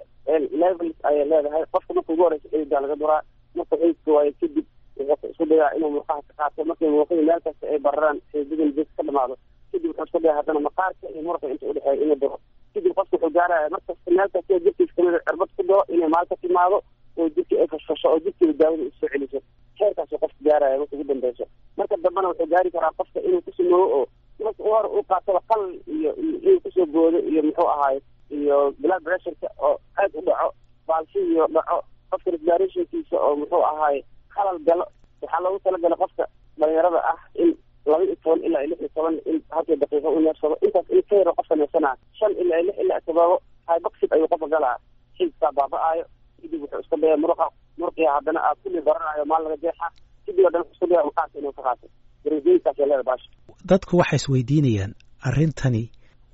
levels 0.64 0.98
ayay 1.10 1.26
leedahay. 1.32 1.64
Qofka 1.74 1.94
marka 1.98 2.14
ugu 2.14 2.24
horeysa 2.24 2.48
xididdaa 2.52 2.82
laga 2.84 2.96
duraa 3.02 3.22
marka 3.58 3.76
xididka 3.82 4.12
waayo 4.16 4.32
kadib 4.42 4.66
wuxuu 5.10 5.30
isku 5.32 5.46
dayaa 5.52 5.72
inuu 5.78 5.92
murqaha 5.96 6.22
ka 6.28 6.34
qaato. 6.40 6.60
Markay 6.70 6.90
murqihii 6.96 7.26
meel 7.30 7.42
kasta 7.46 7.68
ay 7.74 7.80
bararaan 7.86 8.18
xididadana 8.32 8.72
jirka 8.78 8.94
ka 8.98 9.04
dhamaado 9.08 9.36
kadib 9.72 9.90
wuxuu 9.90 10.06
isku 10.08 10.20
dayaa 10.24 10.38
haddana 10.40 10.60
maqaarka 10.68 11.06
iyo 11.14 11.22
murqa 11.28 11.46
inta 11.54 11.66
udhexeeya 11.72 12.02
inuu 12.04 12.16
duro. 12.22 12.38
Kadib 12.74 12.94
qofka 12.98 13.16
wuxuu 13.18 13.34
gaaraya 13.38 13.70
markasta 13.76 14.12
meel 14.18 14.30
kasta 14.36 14.60
jirkiisa 14.66 14.94
kamida 14.98 15.20
cirbad 15.28 15.50
ku 15.58 15.64
duro 15.70 15.82
inay 15.96 16.10
maalka 16.16 16.36
timaado 16.44 16.78
oo 17.20 17.30
jirkii 17.36 17.60
ay 17.62 17.68
fashfasho 17.74 18.08
oo 18.12 18.20
jirkiiba 18.26 18.54
daawada 18.60 18.84
u 18.84 18.92
soo 19.00 19.10
celiso. 19.14 19.40
Heerkaasuu 19.80 20.18
qofka 20.24 20.42
gaaraya 20.48 20.78
marka 20.80 20.96
ugu 20.96 21.04
dambeyso 21.12 21.46
marka 21.78 21.96
dambena 22.04 22.28
wuxuu 22.32 22.48
gaari 22.54 22.70
karaa 22.76 22.94
qofka 23.00 23.20
inuu 23.28 23.42
kusumeeyo 23.46 23.88
oo 24.00 24.06
marka 24.46 24.64
u 24.64 24.70
hore 24.74 24.88
uu 24.98 25.04
qaataba 25.12 25.40
qalal 25.50 25.72
iyo 25.98 26.12
inuu 26.22 26.60
ku 26.64 26.70
soo 26.76 26.86
boodo 26.96 27.20
iyo 27.32 27.42
muxuu 27.48 27.68
ahaay 27.76 27.98
iyo 28.38 28.58
blood 28.82 29.04
pressureka 29.04 29.48
oo 29.68 29.76
aad 30.02 30.12
u 30.16 30.22
dhaco 30.28 30.50
baalsihiio 30.88 31.48
dhaco 31.56 31.78
qofka 32.12 32.32
respirationkiisa 32.32 33.18
oo 33.26 33.36
muxuu 33.42 33.64
ahaay 33.72 34.04
halal 34.36 34.60
galo. 34.68 34.86
Waxaa 35.22 35.40
loogu 35.44 35.60
talagalay 35.64 35.98
qofka 36.04 36.24
dhalinyarada 36.60 37.00
ah 37.12 37.20
in 37.44 37.50
laba 37.86 38.04
iyo 38.04 38.16
toban 38.24 38.44
ilaa 38.48 38.62
iyo 38.64 38.70
lix 38.72 38.80
iyo 38.82 38.90
toban 38.96 39.16
in 39.26 39.38
halkii 39.50 39.76
daqiiqo 39.82 40.10
u 40.10 40.20
neefsado. 40.20 40.56
Intaas 40.66 40.90
in 40.90 41.02
ka 41.10 41.16
yaro 41.16 41.34
qofka 41.40 41.56
neefsanaa 41.56 41.96
shan 42.20 42.32
ilaa 42.44 42.62
lix 42.68 42.78
ilaa 42.84 43.02
todobo 43.08 43.36
hyboxid 43.70 44.14
ayuu 44.14 44.28
qofka 44.34 44.48
galaa. 44.56 44.78
Xididkaa 45.18 45.52
baaba-aayo 45.58 46.06
kadib 46.42 46.62
wuxuu 46.62 46.80
isku 46.84 46.98
daya 47.02 47.18
muruqa. 47.18 47.48
Muruqii 47.78 48.06
haddana 48.14 48.40
aad 48.48 48.58
kulli 48.64 48.82
baranayo 48.88 49.26
maal 49.26 49.44
laga 49.44 49.58
jeexa 49.64 49.88
kadib 50.26 50.46
dhan 50.54 50.64
isku 50.74 50.86
daya 50.92 51.04
maqaarka 51.08 51.40
inuu 51.40 51.54
ka 51.58 51.62
qaato 51.68 51.88
darajooyinkaasay 52.24 52.86
leeda 52.90 53.04
baasha 53.10 53.30
dadku 53.70 53.98
waxay 54.02 54.18
isweydiinayaan 54.22 54.94
arrintani 55.28 55.84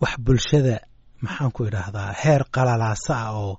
wax 0.02 0.14
bulshada 0.26 0.76
maxaan 1.26 1.52
ku 1.56 1.62
idhaahdaa 1.70 2.12
heer 2.24 2.42
qalalaasa 2.56 3.14
ah 3.26 3.32
oo 3.44 3.54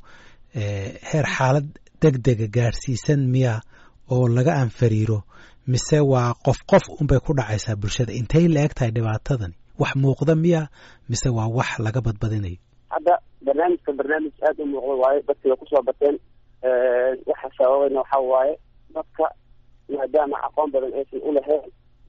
heer 1.10 1.26
xaalad 1.36 1.66
deg 2.02 2.14
dega 2.26 2.46
gaadhsiisan 2.56 3.20
miya 3.34 3.54
oo 4.14 4.28
laga 4.36 4.52
anfariiro 4.62 5.18
mise 5.72 5.98
waa 6.12 6.34
qof 6.46 6.58
qof 6.70 6.84
unbay 7.00 7.20
ku 7.26 7.32
dhacaysaa 7.38 7.76
bulshada? 7.82 8.12
Intay 8.20 8.48
la 8.54 8.60
eg 8.66 8.74
tahay 8.74 8.90
dhibaatadani. 8.96 9.54
Wax 9.80 9.92
muuqda 10.02 10.34
miya 10.44 10.60
mise 11.10 11.28
waa 11.36 11.46
wax 11.58 11.70
laga 11.84 12.00
badbadinayo? 12.06 12.58
Hadda 12.94 13.14
barnaamijka 13.46 13.90
barnaamij 13.98 14.34
aada 14.46 14.62
u 14.62 14.66
muuqda 14.72 14.94
waaye 15.02 15.20
dadkii 15.28 15.48
way 15.50 15.56
ku 15.60 15.66
soo 15.70 15.82
bateen 15.88 16.16
waxa 17.30 17.48
sababayna 17.58 17.98
waxa 18.02 18.18
waaye 18.32 18.54
dadka 18.94 19.24
maadaama 19.94 20.36
aqoon 20.46 20.68
badan 20.74 20.92
aysan 20.98 21.20
u 21.28 21.30
lahayn 21.36 21.62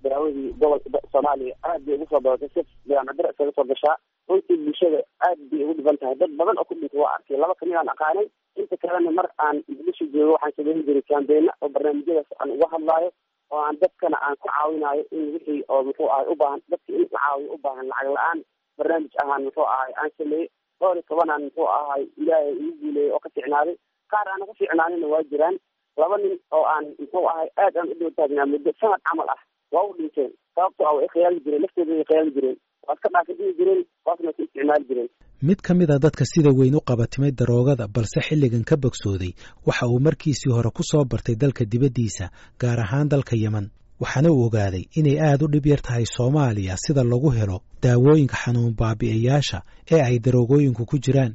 daawadii 0.03 0.53
gobolka 0.61 0.99
soomaaliya 1.11 1.55
aad 1.69 1.81
bay 1.85 1.95
ugu 1.95 2.07
soo 2.09 2.19
badatay 2.25 2.49
si 2.53 2.61
jaamacadara 2.89 3.29
iskaga 3.31 3.51
soo 3.55 3.63
gashaa. 3.71 3.95
Runtii 4.29 4.57
bulshada 4.65 4.99
aad 5.27 5.39
bay 5.51 5.63
ugu 5.63 5.73
dhiban 5.79 5.97
tahay. 5.97 6.15
Dad 6.15 6.31
badan 6.39 6.57
oo 6.59 6.63
ku 6.69 6.73
dhintay 6.75 6.99
waa 7.03 7.13
arkay. 7.17 7.37
Laba 7.37 7.55
ka 7.55 7.65
mid 7.65 7.75
aan 7.75 7.89
aqaanay. 7.93 8.27
Inta 8.55 8.77
kalena 8.77 9.11
mar 9.11 9.27
aan 9.45 9.63
muqdisho 9.67 10.05
joogo 10.13 10.33
waxaan 10.33 10.53
sameyn 10.57 10.83
jiray 10.87 11.01
kambeena 11.09 11.51
oo 11.61 11.69
barnaamijyadaas 11.69 12.31
aan 12.39 12.51
uga 12.55 12.67
hadlaayo 12.73 13.09
oo 13.51 13.61
aan 13.67 13.77
dadkana 13.81 14.17
aan 14.21 14.35
ku 14.41 14.47
caawinayo 14.49 15.03
in 15.11 15.23
wixii 15.33 15.63
oo 15.69 15.83
muxuu 15.83 16.09
ahay 16.11 16.25
ubaahan 16.33 16.61
dadka 16.69 16.91
in 16.93 17.01
la 17.11 17.19
caawiyo 17.19 17.53
u 17.53 17.57
baahan 17.63 17.87
lacag 17.91 18.11
la'aan 18.17 18.39
barnaamij 18.77 19.15
ahaan 19.23 19.43
muxuu 19.47 19.65
ahay 19.75 19.91
aan 20.01 20.11
sameeyey 20.17 20.47
dhowr 20.79 20.95
iyo 20.97 21.03
tobanaan 21.09 21.43
muxuu 21.47 21.67
ahay 21.77 22.03
ilaahay 22.17 22.51
igu 22.53 22.71
guuleeyey 22.81 23.11
oo 23.11 23.19
ka 23.25 23.29
ficnaaday 23.35 23.75
qaar 24.13 24.27
aana 24.33 24.45
ka 24.45 24.53
ficnaanina 24.61 25.07
waa 25.13 25.23
jiraan. 25.31 25.57
Laba 25.97 26.17
nin 26.17 26.37
oo 26.51 26.63
aan 26.75 26.85
muxuu 26.99 27.25
ahay 27.33 27.49
aad 27.57 27.77
aan 27.77 27.89
u 27.93 27.95
dhow 27.99 28.11
taagnaa 28.17 28.45
muddo 28.53 28.71
sanad 28.79 29.01
camal 29.09 29.29
ah 29.35 29.41
waa 29.73 29.85
u 29.89 29.93
dhinteen 29.97 30.31
sababto 30.55 30.81
ah 30.89 30.93
way 30.97 31.07
khiyaali 31.13 31.39
jireen 31.45 31.61
laftooda 31.65 31.93
way 31.97 32.03
khiyaali 32.09 32.31
jireen 32.37 32.57
waa 32.87 32.95
iska 32.97 33.09
dhaafadhihi 33.13 33.53
jireen 33.59 33.81
waasna 34.07 34.31
ku 34.37 34.41
isticmaali 34.45 34.85
jireen 34.89 35.09
mid 35.49 35.59
ka 35.67 35.73
mid 35.79 35.89
a 35.91 35.99
dadka 36.05 36.25
sida 36.31 36.49
weyn 36.59 36.75
u 36.75 36.81
qabatimay 36.89 37.31
daroogada 37.39 37.85
balse 37.95 38.19
xilligan 38.27 38.63
ka 38.69 38.75
bogsooday 38.83 39.31
waxa 39.67 39.85
uu 39.93 39.99
markiisii 40.07 40.51
hore 40.57 40.69
ku 40.77 40.83
soo 40.91 41.03
bartay 41.11 41.35
dalka 41.43 41.65
dibaddiisa 41.73 42.25
gaar 42.61 42.79
ahaan 42.85 43.09
dalka 43.13 43.35
yeman 43.43 43.67
waxaana 44.03 44.29
uu 44.35 44.45
ogaaday 44.47 44.83
inay 44.99 45.17
aad 45.27 45.41
u 45.43 45.47
dhib 45.53 45.65
yar 45.71 45.81
tahay 45.87 46.05
soomaaliya 46.15 46.75
sida 46.85 47.03
lagu 47.03 47.29
helo 47.37 47.57
daawooyinka 47.83 48.35
xanuun 48.43 48.73
baabi'iyayaasha 48.79 49.59
ee 49.95 50.01
ay 50.09 50.19
daroogooyinku 50.25 50.85
ku 50.91 50.97
jiraan. 51.05 51.33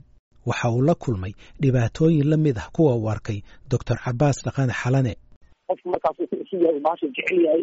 Waxa 0.49 0.69
uu 0.75 0.83
la 0.89 0.95
kulmay 0.95 1.33
dhibaatooyin 1.63 2.29
la 2.31 2.37
mid 2.37 2.57
ah 2.59 2.69
kuwa 2.77 2.97
uu 2.97 3.09
arkay 3.11 3.39
doctor 3.71 3.97
cabaas 4.05 4.37
dhaqane 4.45 4.73
xalane. 4.83 5.15
Qofku 5.69 5.89
markaas 5.95 6.17
wuxuu 6.21 6.41
isu 6.45 6.57
yahay 6.65 6.81
baasha 6.87 7.07
jecel 7.17 7.41
yahay 7.47 7.63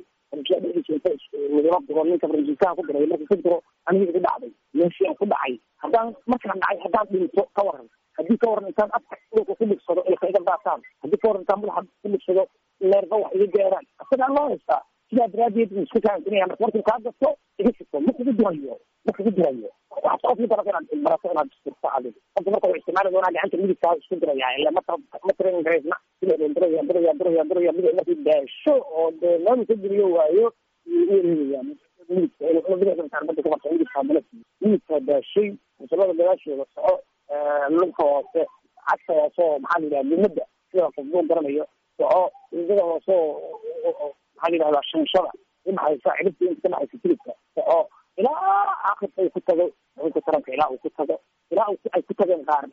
ninka 1.15 2.27
raiisaha 2.27 2.75
ku 2.75 2.83
marka 2.83 3.25
ku 3.29 3.35
diro 3.35 3.61
igu 3.93 4.19
dhacday 4.19 4.51
meeshii 4.73 5.07
aan 5.07 5.15
ku 5.19 5.25
dhacay 5.25 5.53
haddaan 5.83 6.15
markaan 6.27 6.59
dhacay 6.59 6.77
haddaan 6.85 7.07
dhinto 7.11 7.43
ka 7.55 7.61
waran 7.67 7.87
haddii 8.17 8.37
ka 8.37 8.49
waran 8.49 8.67
intaan 8.71 8.89
afka 8.97 9.15
ku 9.31 9.65
dhigsado 9.65 10.01
ilka 10.09 10.29
iga 10.29 10.41
daataan 10.49 10.81
haddii 11.03 11.17
ka 11.21 11.27
waran 11.29 11.41
intaan 11.43 11.59
madaxa 11.61 11.81
ku 12.03 12.07
dhigsado 12.13 12.43
neerba 12.81 13.15
wax 13.23 13.31
iga 13.35 13.47
gaaraan 13.57 13.85
isagaa 14.03 14.33
loo 14.37 14.47
haystaa 14.49 14.81
sidaa 15.09 15.27
daraadeed 15.33 15.71
isku 15.85 15.99
kaansinaya 16.07 16.47
marka 16.47 16.63
markuu 16.65 16.83
kaa 16.89 16.99
gasto 17.07 17.29
iga 17.59 17.71
sito 17.77 17.99
ma 18.05 18.11
kugu 18.19 18.31
dirayo 18.39 18.77
ma 19.05 19.11
kugu 19.17 19.31
dirayo 19.37 19.69
waxaad 19.91 20.21
qof 20.27 20.39
midaba 20.39 20.63
inaad 20.71 20.85
barato 21.05 21.31
inaad 21.33 21.49
istirto 21.55 21.87
adiga 21.97 22.19
qofka 22.35 22.51
marka 22.55 22.67
uu 22.71 22.77
isticmaali 22.79 23.11
doonaa 23.15 23.33
gacanta 23.35 23.57
midigtaa 23.63 23.95
isku 24.01 24.15
diraya 24.23 24.47
ila 24.59 24.71
ma 24.77 24.81
ma 25.27 25.33
tirin 25.37 25.63
gareysna 25.67 25.95
daasho 28.25 28.73
oo 28.99 29.11
dee 29.21 29.37
meel 29.37 29.65
ka 29.65 29.73
geliyo 29.75 30.07
waayo 30.15 30.53
midigta 34.61 34.99
daashay 34.99 35.55
musalada 35.79 36.13
gadaasheeda 36.13 36.65
soco 36.75 36.93
lugta 37.69 38.03
hoose 38.03 38.45
cagta 38.87 39.13
hoose 39.13 39.41
oo 39.41 39.59
maxaa 39.59 39.79
la 39.79 39.85
yidhaha 39.85 40.03
gumada 40.09 40.45
sida 40.71 40.89
qofbuu 40.95 41.23
garanayo 41.29 41.65
soco 41.97 42.31
indada 42.51 42.81
hoose 42.89 43.11
oo 43.11 44.13
maxaa 44.35 44.49
la 44.49 44.55
yidhahdaa 44.55 44.83
shanshada 44.91 45.31
udhaxaysa 45.65 46.15
ciribta 46.17 46.45
inta 46.45 46.69
ka 46.69 46.69
dhaxaysa 46.69 47.01
tilibka 47.03 47.31
soco 47.55 47.79
ilaa 48.17 48.63
akhirka 48.91 49.21
uu 49.21 49.29
ku 49.35 49.39
tago 49.49 49.65
xubinka 49.97 50.21
taranka 50.27 50.53
ilaa 50.53 50.69
uu 50.73 50.77
ku 50.85 50.89
tago 50.89 51.19
ilaa 51.51 51.67
ay 51.95 52.01
ku 52.01 52.13
tageen 52.13 52.45
qaar 52.45 52.65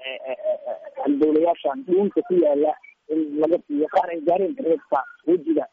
dawlayaasha 1.21 1.75
dhuunka 1.87 2.23
ku 2.29 2.35
yaalla 2.45 2.75
in 3.13 3.21
laga 3.43 3.59
siiyo 3.67 3.87
qaar 3.95 4.09
ay 4.15 4.21
gaareen 4.29 4.55
dareedka 4.59 4.99
wejiga 5.29 5.65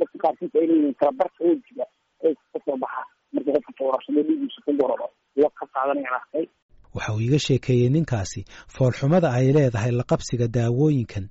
dadka 0.00 0.16
qaarkiisa 0.24 0.56
ay 0.62 0.66
leeyihiin 0.70 0.94
kalabarka 1.00 1.40
wejiga 1.48 1.84
ay 2.24 2.34
ka 2.52 2.58
soo 2.64 2.76
baxa. 2.84 3.02
Marka 3.34 3.50
qofka 3.56 3.72
foorashado 3.78 4.22
dhiigiisa 4.26 4.60
ku 4.66 4.72
gororo 4.80 5.08
wa 5.42 5.50
ka 5.58 5.64
qaadanayaan 5.74 6.16
arkay 6.20 6.46
waxa 6.94 7.12
uu 7.14 7.20
iga 7.26 7.38
sheekeeyey 7.46 7.88
ninkaasi 7.96 8.40
foolxumada 8.74 9.28
ay 9.38 9.46
leedahay 9.56 9.92
laqabsiga 10.00 10.46
daawooyinkan 10.56 11.24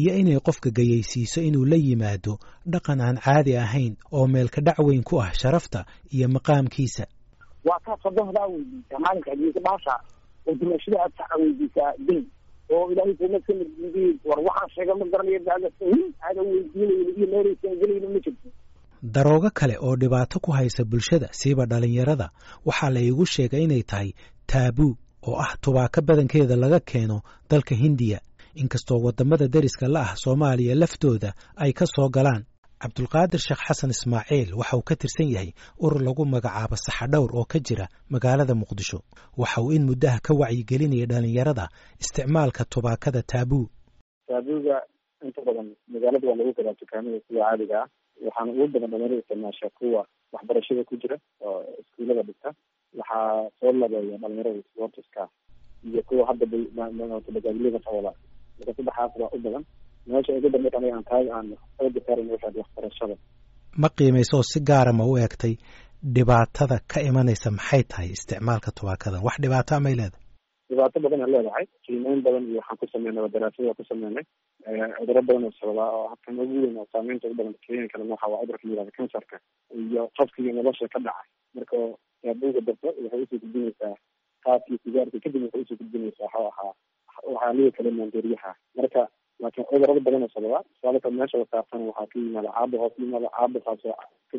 iyo 0.00 0.12
inay 0.20 0.38
qofka 0.48 0.70
gayaysiiso 0.78 1.40
inuu 1.48 1.64
la 1.70 1.76
yimaado 1.76 2.34
dhaqan 2.72 3.00
aan 3.00 3.16
caadi 3.24 3.56
ahayn 3.56 3.94
oo 4.12 4.26
meelka 4.34 4.60
dhac 4.66 4.78
weyn 4.86 5.02
ku 5.08 5.16
ah 5.24 5.32
sharafta 5.40 5.80
iyo 6.14 6.28
maqaamkiisa. 6.28 7.04
Waa 7.64 7.80
kaa 7.86 7.96
sodohdaa 8.02 8.46
weydiisaa 8.52 8.98
maalinka 9.04 9.32
adiysa 9.32 9.60
dhaasha 9.66 9.94
oo 10.46 10.54
dimashada 10.60 10.98
aad 11.04 11.12
saxa 11.18 11.36
weydiisaa 11.42 11.90
dayn 12.08 12.24
oo 12.74 12.84
ilaahay 12.92 13.14
kuma 13.20 13.38
ka 13.46 13.52
middiiday 13.58 14.10
war 14.28 14.40
waxaan 14.48 14.70
sheega 14.74 14.92
ma 15.00 15.04
garanayo 15.12 15.40
baaga 15.48 15.68
aada 16.26 16.40
weydiinayn 16.48 17.08
iyo 17.18 17.26
meelaysan 17.32 17.74
gelayno 17.80 18.08
ma 18.14 18.20
jirto. 18.24 18.48
Daroogo 19.14 19.50
kale 19.58 19.74
oo 19.86 19.94
dhibaato 20.00 20.36
ku 20.44 20.50
haysa 20.58 20.82
bulshada 20.84 21.28
siiba 21.40 21.64
dhalinyarada 21.70 22.26
waxaa 22.68 22.90
la 22.94 23.00
iigu 23.06 23.24
sheegay 23.34 23.62
inay 23.66 23.82
tahay 23.90 24.10
taabuu 24.50 24.92
oo 25.28 25.36
ah 25.44 25.52
tubaako 25.62 26.00
badankeeda 26.08 26.56
laga 26.62 26.80
keeno 26.90 27.16
dalka 27.50 27.74
hindiya. 27.74 28.18
Inkastoo 28.62 28.98
waddamada 29.04 29.46
deriska 29.54 29.86
la 29.94 30.00
ah 30.06 30.16
soomaaliya 30.22 30.74
laftooda 30.82 31.30
ay 31.56 31.72
ka 31.78 31.86
soo 31.94 32.08
galaan 32.16 32.42
cabdulqaadir 32.82 33.40
sheekh 33.46 33.62
xasan 33.68 33.90
ismaaciil 33.96 34.50
waxa 34.60 34.76
uu 34.78 34.82
ka 34.88 34.94
tirsan 35.02 35.28
yahay 35.34 35.50
urur 35.84 36.00
lagu 36.06 36.22
magacaabo 36.34 36.76
saxadhowr 36.86 37.30
oo 37.38 37.44
ka 37.52 37.58
jira 37.66 37.86
magaalada 38.14 38.54
muqdisho. 38.62 38.98
Waxa 39.40 39.58
uu 39.64 39.72
in 39.76 39.84
muddaha 39.88 40.18
ka 40.26 40.32
wacyigelinaya 40.40 41.06
dhalinyarada 41.12 41.64
isticmaalka 42.02 42.62
tubaakada 42.72 43.20
taabuu 43.30 43.66
taabuuga 44.28 44.76
inta 45.26 45.40
badan 45.46 45.68
magaalada 45.92 46.24
waa 46.28 46.36
lagu 46.40 46.52
gadaa 46.58 46.74
dukaamada 46.80 47.18
sida 47.26 47.40
caadiga 47.44 47.76
ah. 47.82 47.88
Waxaana 48.26 48.50
ugu 48.52 48.66
badan 48.74 48.90
dhalinyarada 48.92 49.20
isticmaasha 49.22 49.66
kuwa 49.78 50.00
waxbarashada 50.34 50.82
ku 50.88 50.94
jira 51.02 51.16
oo 51.46 51.58
iskuulada 51.82 52.22
dhigta. 52.28 52.48
Waxaa 52.98 53.50
soo 53.60 53.72
labeeya 53.80 54.16
dhalinyarada 54.22 54.60
sportiska 54.70 55.22
iyo 55.88 56.02
kuwa 56.08 56.22
hadda 56.28 56.46
bagaadilada 57.34 57.78
qawala 57.86 58.12
marka 58.58 58.72
saddexaas 58.76 59.12
baa 59.20 59.30
u 59.36 59.38
badan 59.44 59.64
meesha 60.10 60.32
ugu 60.38 60.48
dambeyd 60.54 60.74
aniga 60.78 60.94
aan 60.98 61.04
tahay 61.10 61.26
aan 61.36 61.46
xooga 61.78 62.00
saaran 62.06 62.28
waxaad 62.34 62.54
waxbarashada 62.62 63.14
ma 63.82 63.88
qiimayso 63.98 64.34
oo 64.40 64.46
si 64.52 64.60
gaara 64.70 64.92
ma 64.98 65.04
u 65.04 65.14
egtay 65.26 65.54
dhibaatada 66.16 66.76
ka 66.92 66.98
imanaysa 67.08 67.50
maxay 67.58 67.82
tahay 67.90 68.08
isticmaalka 68.16 68.70
tubaakada? 68.78 69.18
Wax 69.26 69.36
dhibaato 69.42 69.72
amay 69.78 69.94
leedahay. 70.00 70.24
Dhibaato 70.70 70.96
badan 71.04 71.20
aan 71.24 71.30
leedahay 71.34 71.64
qiimeyn 71.86 72.20
badan 72.26 72.44
iyo 72.50 72.58
waxaan 72.60 72.78
ku 72.80 72.86
sameynay 72.92 73.22
waa 73.24 73.32
daraasada 73.34 73.74
ku 73.78 73.84
sameynay 73.90 74.24
cuduro 74.98 75.22
badan 75.28 75.44
oo 75.48 75.52
sababaa 75.60 75.90
oo 75.98 76.06
habkan 76.12 76.38
ugu 76.42 76.54
weyn 76.62 76.76
oo 76.80 76.86
saameynta 76.92 77.26
ugu 77.28 77.36
badan 77.40 77.54
keeni 77.66 77.88
kara 77.92 78.04
waxa 78.12 78.26
waa 78.32 78.40
cudurka 78.42 78.64
yihahda 78.68 78.92
kansarka. 78.98 79.36
Iyo 79.82 80.02
qofka 80.18 80.38
iyo 80.42 80.52
nolosha 80.58 80.86
ka 80.94 80.98
dhacay 81.06 81.28
marka 81.54 81.76
taabuuga 82.22 82.60
darto 82.66 82.86
waxay 83.02 83.22
u 83.22 83.26
soo 83.30 83.38
gudbinaysaa 83.42 83.94
qaadkii 84.44 84.78
sigaarka 84.84 85.16
kadib 85.24 85.42
waxay 85.46 85.62
u 85.62 85.66
soo 85.68 85.76
gudbinaysaa 85.82 86.24
waxau 86.26 86.46
ahaa 86.52 86.72
waxaa 87.34 87.52
liga 87.56 87.70
kale 87.76 87.90
maandooriyaha 87.98 88.50
marka 88.78 89.00
laakiin 89.42 89.66
cudurrada 89.70 90.00
badan 90.06 90.22
oo 90.26 90.30
sababa 90.34 90.58
tusaale 90.68 90.98
meesha 91.18 91.38
wasaarsan 91.42 91.82
waxaa 91.88 92.06
ka 92.12 92.16
yimaada 92.22 92.50
caabo 92.56 92.76
hoos 92.82 92.94
yimaada 93.02 93.28
kaasoo 93.66 93.94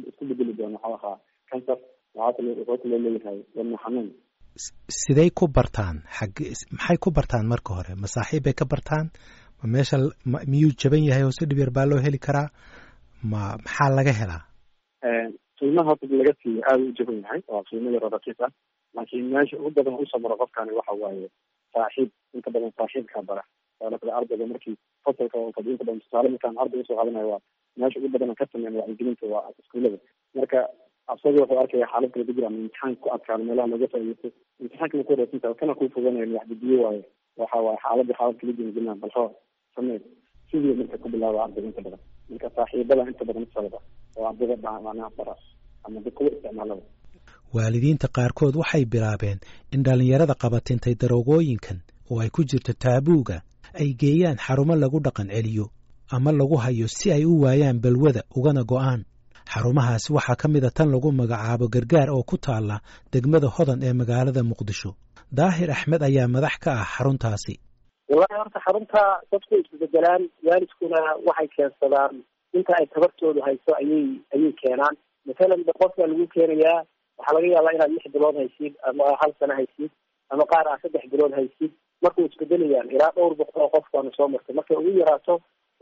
isku 0.09 0.23
bedeli 0.29 0.53
doona 0.59 0.77
waxau 0.83 0.95
ahaa 0.99 1.17
kansar 1.51 1.77
waxaa 2.15 2.33
kale 2.37 2.49
wuxuu 2.59 2.77
kaloo 2.83 2.99
leeyahay 3.05 3.39
wadna 3.57 3.77
xanuun 3.83 4.09
siday 5.01 5.29
ku 5.39 5.45
bartaan 5.57 5.97
xag 6.17 6.31
maxay 6.77 6.97
ku 7.03 7.09
bartaan 7.17 7.45
marka 7.53 7.71
hore 7.77 7.93
ma 8.01 8.07
saaxiib 8.15 8.43
bay 8.47 8.55
ka 8.61 8.65
bartaan 8.73 9.05
ma 9.61 9.65
meesha 9.75 9.97
miyuu 10.51 10.73
jaban 10.81 11.03
yahay 11.09 11.23
oo 11.27 11.33
si 11.37 11.45
dhib 11.49 11.59
yar 11.63 11.71
baa 11.77 11.85
loo 11.91 12.01
heli 12.05 12.19
karaa 12.27 12.47
ma 13.31 13.41
maxaa 13.65 13.89
laga 13.97 14.13
helaa 14.21 14.43
qiimaha 15.59 15.87
horta 15.89 16.05
laga 16.21 16.33
siiyo 16.41 16.61
aada 16.69 16.83
u 16.89 16.93
jaban 16.99 17.17
yahay 17.23 17.41
waa 17.53 17.63
qiimo 17.69 17.89
yaro 17.95 18.09
raqiis 18.15 18.39
ah 18.47 18.51
laakiin 18.97 19.25
meesha 19.33 19.55
ugu 19.59 19.71
badan 19.77 19.95
u 20.01 20.05
soo 20.11 20.19
maro 20.23 20.35
qofkani 20.41 20.71
waxa 20.79 20.93
waaye 21.03 21.27
saaxiib 21.73 22.09
inta 22.37 22.49
badan 22.55 22.71
saaxiibkaa 22.79 23.23
bara 23.29 23.43
tusaale 23.79 24.11
ardayga 24.19 24.45
markii 24.47 24.75
fasalka 25.05 25.37
oo 25.39 25.51
kale 25.55 25.71
inta 25.71 25.83
badan 25.87 26.01
tusaale 26.03 26.29
markaan 26.29 26.57
arday 26.63 26.79
u 26.81 26.85
soo 26.85 26.95
qaadanayo 26.99 27.29
waa 27.33 27.41
meesha 27.77 27.99
ugu 27.99 28.09
badan 28.15 28.35
ka 28.39 28.45
sameyn 28.51 28.75
wacyigelinta 28.79 29.25
waa 29.33 29.43
iskuulada 29.59 29.97
marka 30.35 30.59
asaga 31.13 31.41
wuxuu 31.41 31.59
arkaya 31.63 31.87
xaalad 31.91 32.11
kala 32.13 32.25
ku 32.27 32.33
jira 32.37 32.47
ama 32.47 32.57
imtixaan 32.63 32.95
ku 33.03 33.07
adkaado 33.15 33.43
meelaha 33.43 33.67
looga 33.71 33.87
faa'iideysto. 33.93 34.27
Imtixaanka 34.61 34.97
ma 34.97 35.03
ku 35.07 35.11
wareegsantaha 35.13 35.53
kana 35.59 35.73
kuu 35.79 35.89
foganayo 35.95 36.35
waxdidiyo 36.37 36.77
waayo. 36.83 37.03
Waxa 37.41 37.57
waaye 37.65 37.79
xaaladii 37.83 38.13
xaalad 38.19 38.37
kala 38.39 38.53
jimajilna 38.57 38.95
bal 39.01 39.11
hoo 39.17 39.29
samee 39.75 39.99
sidii 40.51 40.73
marka 40.79 40.97
ku 41.03 41.07
bilaaba 41.13 41.43
ardayga 41.45 41.67
inta 41.71 41.81
badan. 41.87 41.99
Marka 42.29 42.47
saaxiibada 42.55 43.01
inta 43.11 43.25
badan 43.29 43.45
sababa 43.53 43.79
oo 44.17 44.25
ardayda 44.29 44.55
macnaha 44.85 45.09
bara 45.17 45.35
ama 45.83 45.99
dad 46.05 46.13
kuwa 46.13 46.77
waalidiinta 47.53 48.07
qaarkood 48.17 48.55
waxay 48.61 48.85
bilaabeen 48.85 49.39
in 49.73 49.83
dhallinyarada 49.83 50.33
qabatintay 50.43 50.93
daroogooyinkan 51.01 51.77
oo 52.11 52.19
ay 52.23 52.29
ku 52.29 52.43
jirto 52.43 52.73
taabuuga 52.73 53.41
ay 53.81 53.89
geeyaan 54.01 54.37
xarumo 54.45 54.75
lagu 54.83 54.99
dhaqan 55.05 55.27
celiyo 55.35 55.65
ama 56.15 56.31
lagu 56.39 56.55
hayo 56.63 56.87
si 56.87 57.07
ay 57.15 57.23
u 57.25 57.33
waayaan 57.43 57.77
balwada 57.83 58.21
ugana 58.37 58.63
go'aan. 58.71 59.01
Xarumahaasi 59.53 60.09
waxaa 60.13 60.35
ka 60.41 60.47
mid 60.53 60.63
a 60.65 60.71
tan 60.77 60.89
lagu 60.93 61.09
magacaabo 61.11 61.65
gargaar 61.73 62.09
oo 62.15 62.23
ku 62.29 62.37
taalla 62.37 62.81
degmada 63.13 63.47
hodan 63.55 63.79
ee 63.87 63.93
magaalada 63.93 64.41
muqdisho. 64.49 64.91
Daahir 65.37 65.69
axmed 65.75 66.01
ayaa 66.09 66.27
madax 66.35 66.55
ka 66.63 66.71
ah 66.81 66.85
xaruntaasi. 66.95 67.55
Wallahi 68.09 68.37
horta 68.41 68.59
xarunta 68.65 69.01
dadku 69.31 69.53
isbedelaan 69.61 70.21
waalidkuna 70.47 70.99
waxay 71.27 71.47
keensadaan. 71.55 72.13
Inta 72.57 72.73
ay 72.79 72.85
tabartoodu 72.93 73.39
hayso 73.47 73.71
ayay 73.81 74.05
ayay 74.35 74.53
keenaan. 74.61 74.95
Masalan 75.27 75.61
qof 75.81 75.91
baa 75.97 76.07
lagu 76.11 76.25
keenayaa 76.33 76.79
waxaa 77.17 77.33
laga 77.37 77.47
yaabaa 77.55 77.73
inaad 77.77 77.91
lix 77.95 78.05
bilood 78.15 78.35
haysid 78.41 78.73
ama 78.89 79.05
hal 79.21 79.31
sano 79.39 79.53
haysid 79.59 79.91
ama 80.33 80.43
qaar 80.51 80.65
aa 80.71 80.77
saddex 80.83 81.03
bilood 81.13 81.33
haysid 81.37 81.71
markuu 82.03 82.25
isbedelayaan 82.29 82.89
ilaa 82.95 83.11
dhowr 83.15 83.35
boqol 83.41 83.61
oo 83.65 83.69
qof 83.75 83.85
baanu 83.93 84.11
soo 84.17 84.27
martay. 84.33 84.55
Markay 84.55 84.77
ugu 84.77 84.91
yaraato 85.01 85.33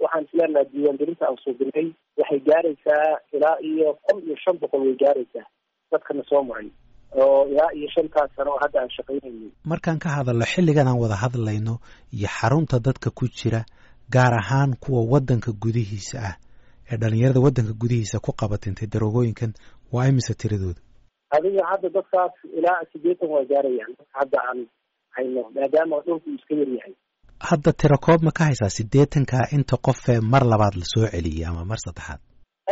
waxaan 0.04 0.26
isleenaha 0.28 0.66
diiwaangelinta 0.72 1.24
aan 1.28 1.38
suubinay 1.44 1.88
waxay 2.20 2.40
gaaraysaa 2.50 3.06
ilaa 3.36 3.58
iyo 3.70 3.88
kun 4.06 4.18
iyo 4.28 4.36
shan 4.44 4.58
boqol 4.62 4.82
way 4.88 4.96
gaaraysaa. 5.04 5.46
Dadkana 5.92 6.24
soo 6.30 6.44
maray. 6.50 6.70
Oo 7.22 7.48
ilaa 7.52 7.72
iyo 7.78 7.88
shantaas 7.96 8.32
sano 8.36 8.52
oo 8.52 8.60
hadda 8.64 8.80
aan 8.82 8.90
shaqaynayay 8.98 9.52
markaan 9.72 10.00
ka 10.04 10.10
hadalno 10.18 10.46
xilligan 10.54 10.88
aan 10.88 11.00
wada 11.04 11.16
hadlayno 11.24 11.74
iyo 12.18 12.28
xarunta 12.38 12.80
dadka 12.88 13.10
ku 13.20 13.26
jira 13.38 13.62
gaar 14.16 14.34
ahaan 14.42 14.72
kuwa 14.84 15.02
waddanka 15.14 15.52
gudihiisa 15.64 16.18
ah 16.30 16.36
ee 16.92 16.98
dhalinyarada 17.02 17.40
waddanka 17.46 17.74
gudihiisa 17.82 18.20
ku 18.26 18.32
qabatintay 18.42 18.88
daroogooyinkan 18.94 19.52
waa 19.94 20.08
imise 20.12 20.34
tiradooda? 20.42 20.82
Adiga 21.38 21.64
hadda 21.72 21.90
dadkaas 21.98 22.36
ilaa 22.60 22.82
sideetan 22.92 23.30
waa 23.34 23.44
gaarayaan. 23.52 23.94
Hadda 24.20 24.38
aan 24.50 24.60
hayno 25.18 25.44
maadaama 25.56 26.00
dhulku 26.06 26.30
iska 26.38 26.54
yar 26.62 26.70
yahay. 26.78 26.94
Hadda 27.50 27.72
tira 27.82 27.98
koob 28.06 28.22
ma 28.28 28.32
ka 28.38 28.44
haysaa 28.50 28.70
siddeetankaa 28.78 29.46
inta 29.58 29.76
qofee 29.88 30.20
mar 30.34 30.44
labaad 30.52 30.76
la 30.82 30.86
soo 30.94 31.06
celiyey 31.14 31.46
ama 31.50 31.64
mar 31.72 31.80
saddexaad? 31.86 32.20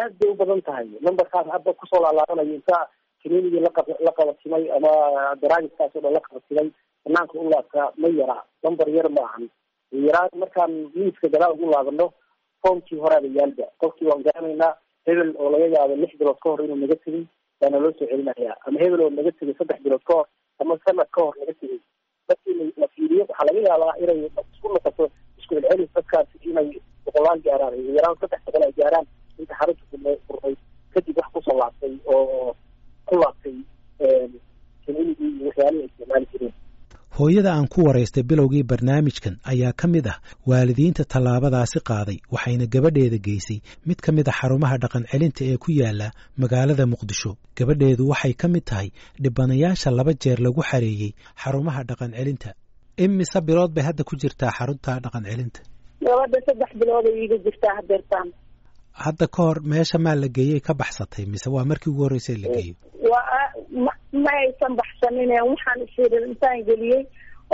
Aad 0.02 0.14
bay 0.20 0.30
u 0.32 0.36
badan 0.40 0.62
tahay. 0.68 0.88
Numberkaas 1.06 1.48
hadda 1.56 1.74
ku 1.80 1.86
soo 1.92 2.02
laalaabanayo 2.06 2.54
inta 2.60 2.78
klinigii 3.22 3.62
la 4.06 4.12
qabatimay 4.18 4.64
ama 4.78 4.92
daraagiskaas 5.42 5.92
oo 5.96 6.02
dhan 6.06 6.14
la 6.18 6.22
qabatimay 6.28 6.68
banaanka 7.06 7.34
u 7.44 7.50
laabtaa 7.54 7.88
ma 8.02 8.08
yara 8.20 8.38
number 8.66 8.88
yar 8.98 9.10
maahan 9.18 9.46
yaraan 10.08 10.30
markaan 10.42 10.72
miiska 10.96 11.28
gadaal 11.34 11.54
ugu 11.56 11.70
laabano 11.74 12.06
foomkii 12.62 13.00
horaaba 13.04 13.28
yaalba. 13.38 13.66
Qofkii 13.82 14.08
waan 14.10 14.24
garanaynaa 14.28 14.74
hebel 15.08 15.30
oo 15.42 15.50
laga 15.54 15.68
yaabo 15.76 15.96
lix 16.02 16.12
bilood 16.20 16.40
ka 16.44 16.50
hor 16.50 16.62
inuu 16.66 16.76
naga 16.82 16.96
tegay 17.04 17.24
baana 17.62 17.78
loo 17.84 17.92
soo 18.00 18.08
celinayaa. 18.12 18.56
Ama 18.68 18.78
hebel 18.84 19.02
oo 19.06 19.10
naga 19.18 19.32
tegay 19.40 19.56
saddex 19.60 19.80
bilood 19.86 20.04
ka 20.10 20.14
hor 20.18 20.28
ama 20.62 20.74
sanad 20.86 21.10
ka 21.16 21.22
hor 21.26 21.36
naga 21.40 21.54
tegay 21.62 21.80
dadkii 22.30 22.74
la 22.82 22.88
fiiriyo 22.96 23.24
waxaa 23.30 23.46
laga 23.48 23.62
yaabaa 23.70 23.94
inay 24.04 24.20
isku 24.54 24.68
noqoto 24.74 25.04
isku 25.40 25.54
celcelis 25.56 25.90
dadkaas 25.96 26.28
inay 26.50 26.68
boqolaan 27.06 27.40
gaaraan 27.46 27.74
ugu 27.80 27.92
yaraan 27.98 28.18
saddex 28.22 28.42
boqol 28.46 28.64
ay 28.68 28.74
gaaraan. 28.82 29.06
Inta 29.40 29.54
xarunta 29.60 29.84
furmay 30.28 30.56
kadib 30.94 31.18
wax 31.18 31.28
ku 31.34 31.40
soo 31.48 31.58
laabtay 31.62 31.94
oo 32.14 32.56
ku 33.10 33.16
laabtay 33.22 33.56
community 34.86 35.24
iyo 35.40 35.48
waxyaalihii 35.50 35.82
ay 35.82 35.88
isticmaali 35.90 36.28
jireen 36.32 36.54
hooyada 37.18 37.52
aan 37.56 37.68
ku 37.74 37.80
waraystay 37.88 38.24
bilowgii 38.30 38.64
barnaamijkan 38.72 39.36
ayaa 39.52 39.74
ka 39.82 39.88
mid 39.94 40.08
ah 40.14 40.18
waalidiinta 40.50 41.04
tallaabadaasi 41.14 41.80
qaaday 41.90 42.18
waxayna 42.36 42.66
gabadheeda 42.74 43.18
geysay. 43.28 43.58
Mid 43.88 44.00
ka 44.06 44.12
mid 44.18 44.28
a 44.28 44.32
xarumaha 44.40 44.76
dhaqan 44.84 45.04
celinta 45.12 45.42
ee 45.52 45.58
ku 45.64 45.70
yaalla 45.80 46.08
magaalada 46.42 46.86
muqdisho. 46.94 47.32
Gabadheedu 47.58 48.04
waxay 48.12 48.34
ka 48.42 48.48
mid 48.54 48.66
tahay 48.70 48.90
dhibanayaasha 49.24 49.90
laba 49.98 50.14
jeer 50.24 50.40
lagu 50.46 50.62
xareeyey 50.70 51.12
xarumaha 51.44 51.82
dhaqan 51.90 52.12
celinta 52.18 52.50
imise 53.06 53.40
bilood 53.48 53.72
bay 53.76 53.84
hadda 53.88 54.04
ku 54.10 54.14
jirtaa 54.22 54.52
xarunta 54.58 54.92
dhaqan 55.06 55.24
celinta 55.32 55.60
gabadha 56.06 56.40
saddex 56.48 56.72
bilood 56.80 57.06
ay 57.12 57.16
iiga 57.24 57.38
jirtaa 57.46 57.74
hadeertaan 57.80 58.28
hadda 59.04 59.26
ka 59.36 59.40
hor 59.46 59.58
meesha 59.72 59.98
maa 60.06 60.16
la 60.22 60.28
geeyey 60.38 60.60
ka 60.68 60.74
baxsatay 60.82 61.24
mise 61.34 61.48
waa 61.56 61.66
markii 61.70 61.90
ugu 61.92 62.02
horreysay 62.06 62.38
la 62.44 62.48
geeyo 62.56 62.76
waa 63.12 63.95
ma 64.24 64.32
aysan 64.44 64.74
baxsanine 64.80 65.36
waxaan 65.52 65.80
isiri 65.86 66.18
intaan 66.30 66.60
geliyey 66.70 67.04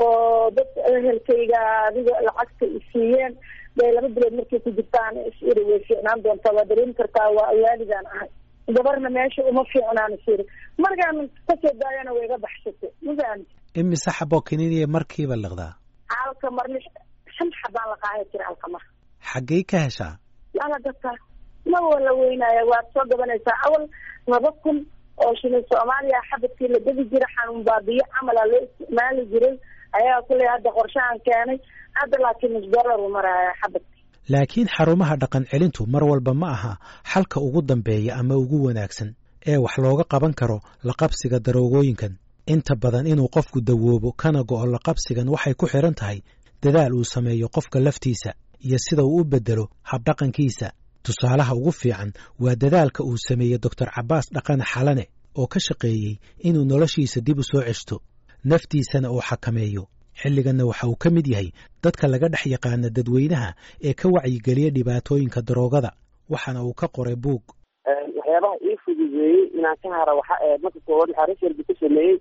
oo 0.03 0.50
dad 0.58 0.72
ehelkayga 0.94 1.60
adiga 1.88 2.13
lacagta 2.27 2.65
isiiyeen 2.80 3.34
bay 3.77 3.89
laba 3.96 4.10
bilood 4.15 4.34
markay 4.39 4.60
ku 4.65 4.70
jirtaan 4.77 5.15
isiri 5.30 5.62
way 5.70 5.80
fiicnaan 5.88 6.20
doontaa 6.24 6.53
waa 6.58 6.65
dareemi 6.70 6.94
kartaa 7.00 7.30
waa 7.38 7.48
ayaaligaan 7.53 8.08
ahay. 8.13 8.30
Gabarna 8.75 9.10
meesha 9.15 9.41
uma 9.51 9.63
fiicnaan 9.72 10.12
isiri 10.18 10.44
markaan 10.84 11.18
ka 11.48 11.53
soo 11.62 11.74
daayana 11.82 12.12
way 12.15 12.25
iga 12.27 12.38
baxsatay. 12.46 12.91
Mafahant 13.06 13.46
imise 13.80 14.10
xabo 14.18 14.38
kiniiniya 14.48 14.88
markiiba 14.96 15.36
liqdaa 15.44 15.74
halka 16.15 16.48
mar 16.58 16.68
lix 16.74 16.84
shan 17.36 17.50
xabaan 17.62 17.88
la 17.91 17.98
qaadi 18.03 18.24
jira 18.32 18.46
halka 18.50 18.68
mar. 18.74 18.84
Xaggey 19.32 19.63
ka 19.72 19.77
heshaa? 19.86 20.13
Lala 20.58 20.77
gataa 20.86 21.18
ma 21.72 21.80
wala 21.91 22.12
weynaya 22.20 22.63
waad 22.72 22.86
soo 22.94 23.06
gabanaysaa. 23.12 23.58
Awal 23.68 23.84
laba 24.32 24.51
kun 24.63 24.77
oo 25.25 25.34
shilin 25.42 25.63
soomaaliya 25.72 26.20
xabadkii 26.30 26.68
la 26.74 26.80
gedi 26.86 27.04
jira 27.12 27.28
xanuun 27.36 27.63
baabiyo 27.68 28.04
camala 28.13 28.44
loo 28.51 28.62
isticmaali 28.66 29.22
jiray 29.32 29.56
ayaa 30.00 30.22
kuley 30.28 30.48
hadda 30.54 30.70
qorshahan 30.78 31.18
keenay. 31.25 31.60
Hadda 32.00 32.18
laakiin 32.24 32.51
musdarar 32.56 33.00
u 33.00 33.10
maraya 33.16 33.51
xabadki 33.62 34.00
laakiin 34.34 34.68
xarumaha 34.75 35.16
dhaqan 35.22 35.44
celintu 35.51 35.82
mar 35.94 36.04
walba 36.12 36.34
ma 36.42 36.48
aha 36.56 36.74
xalka 37.12 37.38
ugu 37.48 37.62
dambeeya 37.70 38.12
ama 38.20 38.36
ugu 38.44 38.58
wanaagsan 38.66 39.10
ee 39.51 39.58
wax 39.63 39.75
looga 39.84 40.04
qaban 40.13 40.34
karo 40.40 40.58
laqabsiga 40.90 41.38
daroogooyinkan. 41.46 42.13
Inta 42.54 42.74
badan 42.84 43.08
inuu 43.12 43.28
qofku 43.36 43.58
dawoobo 43.68 44.10
kana 44.22 44.40
go'o 44.50 44.66
laqabsigan 44.75 45.28
waxay 45.34 45.54
ku 45.60 45.66
xidhan 45.74 45.94
tahay 46.00 46.20
dadaal 46.63 46.94
uu 47.00 47.04
sameeyo 47.13 47.48
qofka 47.56 47.78
laftiisa 47.86 48.32
iyo 48.66 48.78
sida 48.86 49.04
uu 49.04 49.20
u 49.22 49.24
beddelo 49.32 49.66
habdhaqankiisa 49.92 50.68
tusaalaha 51.05 51.53
ugu 51.55 51.72
fiican 51.72 52.12
waa 52.43 52.55
dadaalka 52.55 53.03
uu 53.03 53.17
sameeyey 53.27 53.58
doctor 53.65 53.88
cabbaas 53.96 54.25
dhaqane 54.36 54.63
xalane 54.74 55.05
oo 55.39 55.48
ka 55.53 55.60
shaqeeyey 55.67 56.13
inuu 56.48 56.65
noloshiisa 56.72 57.20
dib 57.27 57.39
u 57.39 57.43
soo 57.43 57.62
ceshto 57.67 57.96
naftiisana 58.51 59.08
uu 59.12 59.22
xakameeyo. 59.29 59.84
Xilliganna 60.22 60.65
waxa 60.70 60.88
uu 60.88 60.96
ka 61.03 61.10
mid 61.10 61.27
yahay 61.34 61.50
dadka 61.84 62.08
laga 62.08 62.27
dhex 62.34 62.43
yaqaana 62.53 62.89
dadweynaha 62.96 63.50
ee 63.88 63.93
ka 64.00 64.08
wacyigeliya 64.15 64.70
dhibaatooyinka 64.75 65.39
daroogada 65.48 65.91
waxaana 66.34 66.60
uu 66.67 66.74
ka 66.81 66.88
qoray 66.96 67.15
buug. 67.24 67.41
Waxyaabaha 68.17 68.55
ii 68.67 68.77
fududeeyey 68.86 69.41
inaan 69.58 69.77
ka 69.84 69.89
hara 69.98 70.13
waxa 70.20 70.36
marka 70.63 70.79
koowaad 70.88 71.10
waxaa 71.10 71.25
research 71.31 71.58
ku 71.67 71.74
sameeyey 71.84 72.15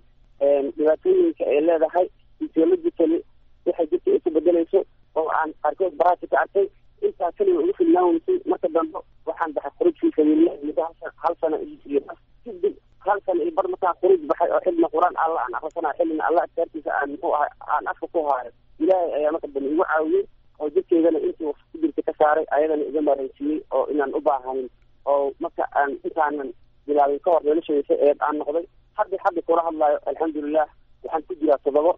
dhibaatooyinka 0.77 1.43
ay 1.51 1.59
leedahay 1.67 2.05
physiologically 2.39 3.19
waxay 3.65 3.85
jirka 3.91 4.09
ay 4.15 4.19
ku 4.23 4.29
bedelayso 4.35 4.79
oo 5.19 5.27
aan 5.39 5.49
qaarkood 5.63 5.93
baraasi 5.99 6.25
ka 6.31 6.37
arkay 6.43 6.65
intaa 7.07 7.31
keliga 7.37 7.59
ugu 7.63 7.73
filnaan 7.79 8.05
weysay 8.13 8.37
marka 8.51 8.67
dambe 8.75 8.99
waxaan 9.25 9.53
baxay 9.55 9.71
khuruj 9.77 9.95
fi 10.01 10.07
sabiililah 10.15 10.55
muddo 10.63 10.83
hal 11.23 11.35
sano 11.41 11.57
iyo 11.61 12.01
kadib 12.45 12.75
hal 13.05 13.19
sano 13.25 13.41
iyo 13.43 13.51
bar 13.57 13.67
markaan 13.73 13.95
khuruj 14.01 14.21
baxay 14.31 14.49
oo 14.55 14.61
xilna 14.65 14.87
qur'aan 14.93 15.15
alla 15.25 15.39
aan 15.45 15.55
akrisanayo 15.59 15.95
xillina 15.99 16.23
alla 16.29 16.41
agtaartiisa 16.47 16.91
aan 16.99 17.09
muxuu 17.13 17.33
ahay 17.37 17.49
aan 17.75 17.87
afka 17.91 18.07
ku 18.13 18.19
haayo. 18.29 18.51
Ilaahay 18.79 19.11
ayaa 19.17 19.31
marka 19.35 19.47
dambe 19.53 19.69
igu 19.73 19.83
caawiyey 19.89 20.25
oo 20.59 20.69
jirkeydana 20.75 21.19
intii 21.27 21.45
wax 21.49 21.57
ku 21.71 21.77
jirta 21.81 22.01
ka 22.07 22.13
saaray 22.19 22.45
ayadana 22.57 22.83
iga 22.89 23.01
maraysiiyey 23.01 23.59
oo 23.71 23.85
inaan 23.93 24.13
u 24.17 24.21
baahanin 24.21 24.69
oo 25.05 25.31
marka 25.39 25.63
aan 25.79 25.91
intaanan 26.07 26.49
bilaabay 26.87 27.19
ka 27.19 27.31
hor 27.31 27.43
noloshaysa 27.43 27.93
eed 28.07 28.17
aan 28.27 28.37
noqday. 28.41 28.65
Hadda 28.97 29.17
hadda 29.25 29.41
kula 29.41 29.61
hadlayo 29.67 29.97
alxamdulilah 30.09 30.67
waxaan 31.03 31.23
ku 31.27 31.33
jiraa 31.41 31.57
todobo 31.65 31.93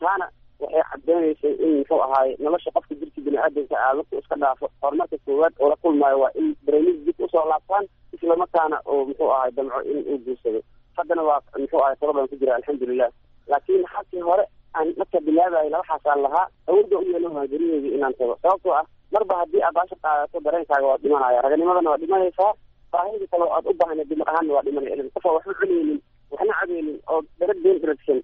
taana 0.00 0.26
waxay 0.64 0.82
cadeynaysay 0.90 1.52
in 1.64 1.70
muxuu 1.78 2.00
ahaaye 2.06 2.36
nolosha 2.44 2.70
qofka 2.76 2.94
jirka 3.00 3.20
bini-aadanka 3.26 3.76
aa 3.86 3.94
marku 3.94 4.18
iska 4.18 4.36
dhaafo. 4.42 4.66
Horumarka 4.82 5.16
koowaad 5.26 5.54
oo 5.60 5.68
la 5.68 5.76
kulmaayo 5.76 6.18
waa 6.20 6.30
in 6.40 6.56
baramiis 6.66 6.98
dib 7.06 7.20
u 7.20 7.28
soo 7.28 7.44
laabtaan 7.50 7.84
islamarkaana 8.12 8.80
oo 8.84 9.04
muxuu 9.04 9.30
ahay 9.32 9.50
damco 9.56 9.80
in 9.82 9.98
uu 10.12 10.18
guursado. 10.24 10.60
Haddana 10.96 11.22
waa 11.22 11.40
muxuu 11.58 11.80
ahay 11.84 11.96
todobaan 12.00 12.28
ku 12.28 12.36
jira 12.36 12.54
alxamdulilah 12.56 13.10
laakiin 13.46 13.84
halkii 13.94 14.20
hore 14.20 14.44
aan 14.74 14.94
marka 14.98 15.20
bilaabayo 15.20 15.70
labaxaasaan 15.70 16.22
lahaa 16.22 16.46
awoodda 16.68 16.98
u 16.98 17.02
yeelan 17.12 17.32
waa 17.36 17.46
gerideedii 17.46 17.94
inaan 17.98 18.14
tago. 18.18 18.38
Sababtoo 18.42 18.72
ah 18.80 18.84
marba 19.12 19.34
haddii 19.40 19.62
aad 19.62 19.74
baasha 19.74 19.96
qaadato 20.02 20.40
dareenkaaga 20.40 20.86
waa 20.86 20.98
dhimanaya 21.02 21.42
raganimadana 21.42 21.90
waa 21.90 21.96
dhimanaysaa. 22.04 22.52
Baahida 22.92 23.26
kale 23.26 23.44
aad 23.56 23.66
u 23.70 23.74
baahna 23.74 24.04
dimar 24.04 24.28
ahaanna 24.30 24.54
waa 24.54 24.62
dhimanaya 24.62 24.94
ilan 24.96 25.10
qofa 25.14 25.32
waxba 25.36 25.54
cunaynin 25.60 26.00
waxna 26.30 26.54
cabeynin 26.60 26.98
oo 27.12 27.20
darag 27.40 27.58
been 27.64 27.80
daragsan 27.82 28.20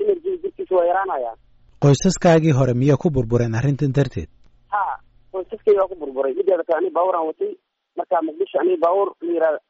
energy 0.00 0.36
jirkiisa 0.42 0.74
waa 0.76 0.84
yaraanaya 0.90 1.32
qoysaskaagii 1.82 2.54
hore 2.58 2.74
miyaa 2.82 2.96
ku 3.02 3.10
burbureen 3.10 3.54
arrintan 3.60 3.92
darteed? 3.96 4.28
Ha 4.74 4.82
qoysaskayga 5.32 5.80
waa 5.82 5.88
ku 5.92 5.96
burburay. 6.02 6.32
Mideeda 6.38 6.64
kale 6.68 6.78
aniga 6.78 6.94
baabuuraan 6.98 7.26
watay. 7.30 7.52
Markaa 7.98 8.22
muqdisho 8.28 8.58
aniga 8.62 8.80
baabuur 8.84 9.08
la 9.20 9.32
yihahda 9.32 9.60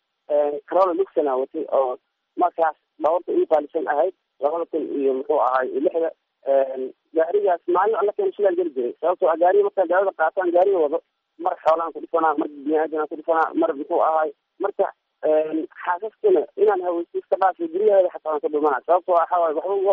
carola 0.69 0.93
luxonaa 1.01 1.37
watay 1.43 1.65
oo 1.79 1.97
markaas 2.43 2.77
baabuurta 3.03 3.31
ii 3.39 3.47
qaalisan 3.53 3.87
ahayd 3.93 4.15
labada 4.43 4.65
kun 4.71 4.83
iyo 5.01 5.13
muxuu 5.19 5.41
ahay 5.49 5.67
lixda 5.85 6.11
gaarigaas 7.17 7.63
maalin 7.77 7.97
alla 8.01 8.13
keena 8.17 8.33
shilaan 8.37 8.57
geli 8.59 8.71
jiray. 8.77 8.95
Sababtoo 9.01 9.29
ah 9.33 9.37
gaariga 9.43 9.65
markaa 9.69 9.87
gaarida 9.93 10.13
qaataan 10.21 10.51
gaariga 10.57 10.79
wado 10.85 10.99
mar 11.45 11.55
xoolaan 11.65 11.93
ku 11.95 12.01
dhifanaa 12.05 12.35
mar 12.41 12.49
biniaadanaan 12.49 13.09
ku 13.11 13.17
dhifanaa 13.21 13.49
mar 13.61 13.71
muxuu 13.81 14.01
ahay 14.11 14.31
marka 14.65 14.87
xaasaskana 15.85 16.43
inaan 16.63 16.83
haweysto 16.87 17.19
iska 17.23 17.37
dhaafay 17.43 17.69
guryaheeda 17.75 18.11
xataa 18.15 18.33
aan 18.35 18.41
ka 18.45 18.49
dhumana 18.55 18.79
sababtoo 18.87 19.15
ah 19.17 19.21
waxaa 19.21 19.41
waaye 19.43 19.55
waxba 19.59 19.75
ugu 19.79 19.93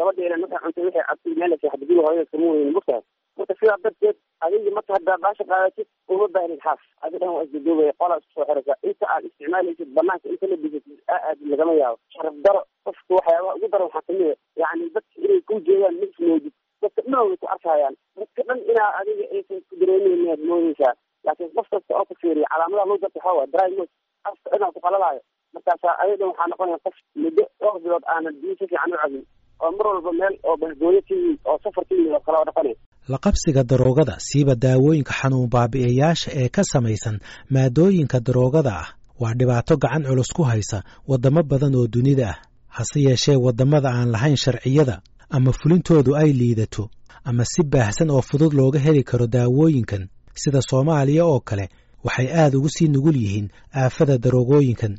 gabadheena 0.00 0.36
markaa 0.44 0.62
cuntay 0.66 0.84
waxay 0.88 1.04
cabtay 1.08 1.34
meel 1.40 1.52
seexda 1.60 1.86
guriga 1.86 2.06
hooyada 2.08 2.30
kama 2.32 2.46
weynin 2.52 2.74
mugtahay 2.76 3.02
marka 3.38 3.54
sidaa 3.60 3.78
darteed 3.84 4.16
adiga 4.46 4.70
marka 4.78 4.92
haddaa 4.96 5.18
baasha 5.24 5.44
qaadatid 5.52 5.86
uma 6.14 6.26
baahnid 6.34 6.60
xaas. 6.64 6.80
Adi 7.06 7.18
dhan 7.22 7.28
waa 7.34 7.44
isdadoobaya 7.46 7.92
qolaa 8.02 8.18
isku 8.20 8.32
soo 8.36 8.44
xiraysaa 8.48 8.76
inta 8.90 9.06
aad 9.14 9.24
isticmaalaysid 9.28 9.90
banaanka 9.98 10.28
inta 10.34 10.46
la 10.52 10.56
bisatid 10.64 10.98
aa 11.14 11.18
aadid 11.30 11.46
lagama 11.52 11.72
yaabo. 11.80 11.98
Sharaf 12.14 12.34
daro 12.46 12.60
qofka 12.88 13.14
waxyaabaha 13.18 13.54
ugu 13.56 13.68
daran 13.74 13.86
waxaa 13.88 14.04
ka 14.08 14.12
mid 14.18 14.28
a 14.32 14.36
yacni 14.62 14.90
dadka 14.96 15.14
inay 15.24 15.40
ku 15.50 15.54
jeedaan 15.68 15.94
mid 16.02 16.12
moodid 16.28 16.54
dadka 16.82 17.00
dhan 17.06 17.20
way 17.28 17.36
ku 17.42 17.46
arkayaan. 17.54 17.94
Dadka 18.20 18.40
dhan 18.50 18.58
inaa 18.72 18.90
adiga 19.00 19.24
aysan 19.36 19.60
ku 19.68 19.74
dareemeyn 19.80 20.30
aad 20.34 20.42
moodeysaa 20.50 20.94
laakiin 21.28 21.54
qof 21.58 21.68
kasta 21.74 21.92
oo 22.00 22.14
fiiriya 22.22 22.48
calaamadaha 22.54 22.88
loo 22.90 22.98
darta 23.04 23.18
waxaa 23.18 23.38
waa 23.40 23.50
dry 23.54 23.70
mos 23.78 23.90
afka 24.30 24.50
dhanaa 24.54 24.72
ku 24.76 24.80
qalalaayo. 24.86 25.20
Markaasaa 25.54 25.94
ayadan 26.04 26.28
waxaa 26.32 26.50
noqonaya 26.54 26.78
qof 26.88 26.96
muddo 27.22 27.44
dhowr 27.60 27.80
bilood 27.84 28.04
aanan 28.14 28.34
biyo 28.42 28.54
si 28.58 28.66
fiican 28.70 28.92
u 28.94 28.98
cabin 29.02 29.24
oo 29.64 29.70
mar 29.76 29.86
walba 29.92 30.12
meel 30.20 30.34
oo 30.48 30.56
bahgooyo 30.62 31.00
ka 31.08 31.14
oo 31.50 31.58
safar 31.64 31.84
ka 31.88 31.94
oo 32.16 32.20
kale 32.26 32.36
oo 32.40 32.44
dhaqanay 32.48 32.74
laqabsiga 33.12 33.62
daroogada 33.70 34.14
siiba 34.26 34.54
daawooyinka 34.64 35.12
xanuun 35.20 35.48
baabi'iyayaasha 35.54 36.28
ee 36.40 36.48
ka 36.56 36.62
samaysan 36.72 37.16
maadooyinka 37.54 38.18
daroogada 38.26 38.72
ah 38.82 38.88
waa 39.22 39.34
dhibaato 39.38 39.74
gacan 39.82 40.02
culus 40.08 40.30
ku 40.36 40.42
haysa 40.50 40.78
waddamo 41.10 41.40
badan 41.50 41.74
oo 41.80 41.86
dunida 41.94 42.26
ah 42.32 42.38
hase 42.76 42.98
yeeshee 43.06 43.36
waddamada 43.46 43.88
aan 43.96 44.08
lahayn 44.14 44.36
sharciyada 44.44 44.96
ama 45.36 45.50
fulintoodu 45.58 46.10
ay 46.20 46.30
liidato 46.40 46.84
ama 47.30 47.44
si 47.52 47.60
baahsan 47.72 48.10
oo 48.14 48.22
fudud 48.28 48.52
looga 48.58 48.78
heli 48.86 49.02
karo 49.10 49.26
daawooyinkan. 49.34 50.02
Sida 50.42 50.60
soomaaliya 50.70 51.24
oo 51.32 51.40
kale 51.48 51.66
waxay 52.06 52.28
aad 52.42 52.54
ugu 52.58 52.68
sii 52.74 52.88
nugul 52.94 53.16
yihiin 53.24 53.48
aafada 53.82 54.14
daroogooyinkan 54.24 54.92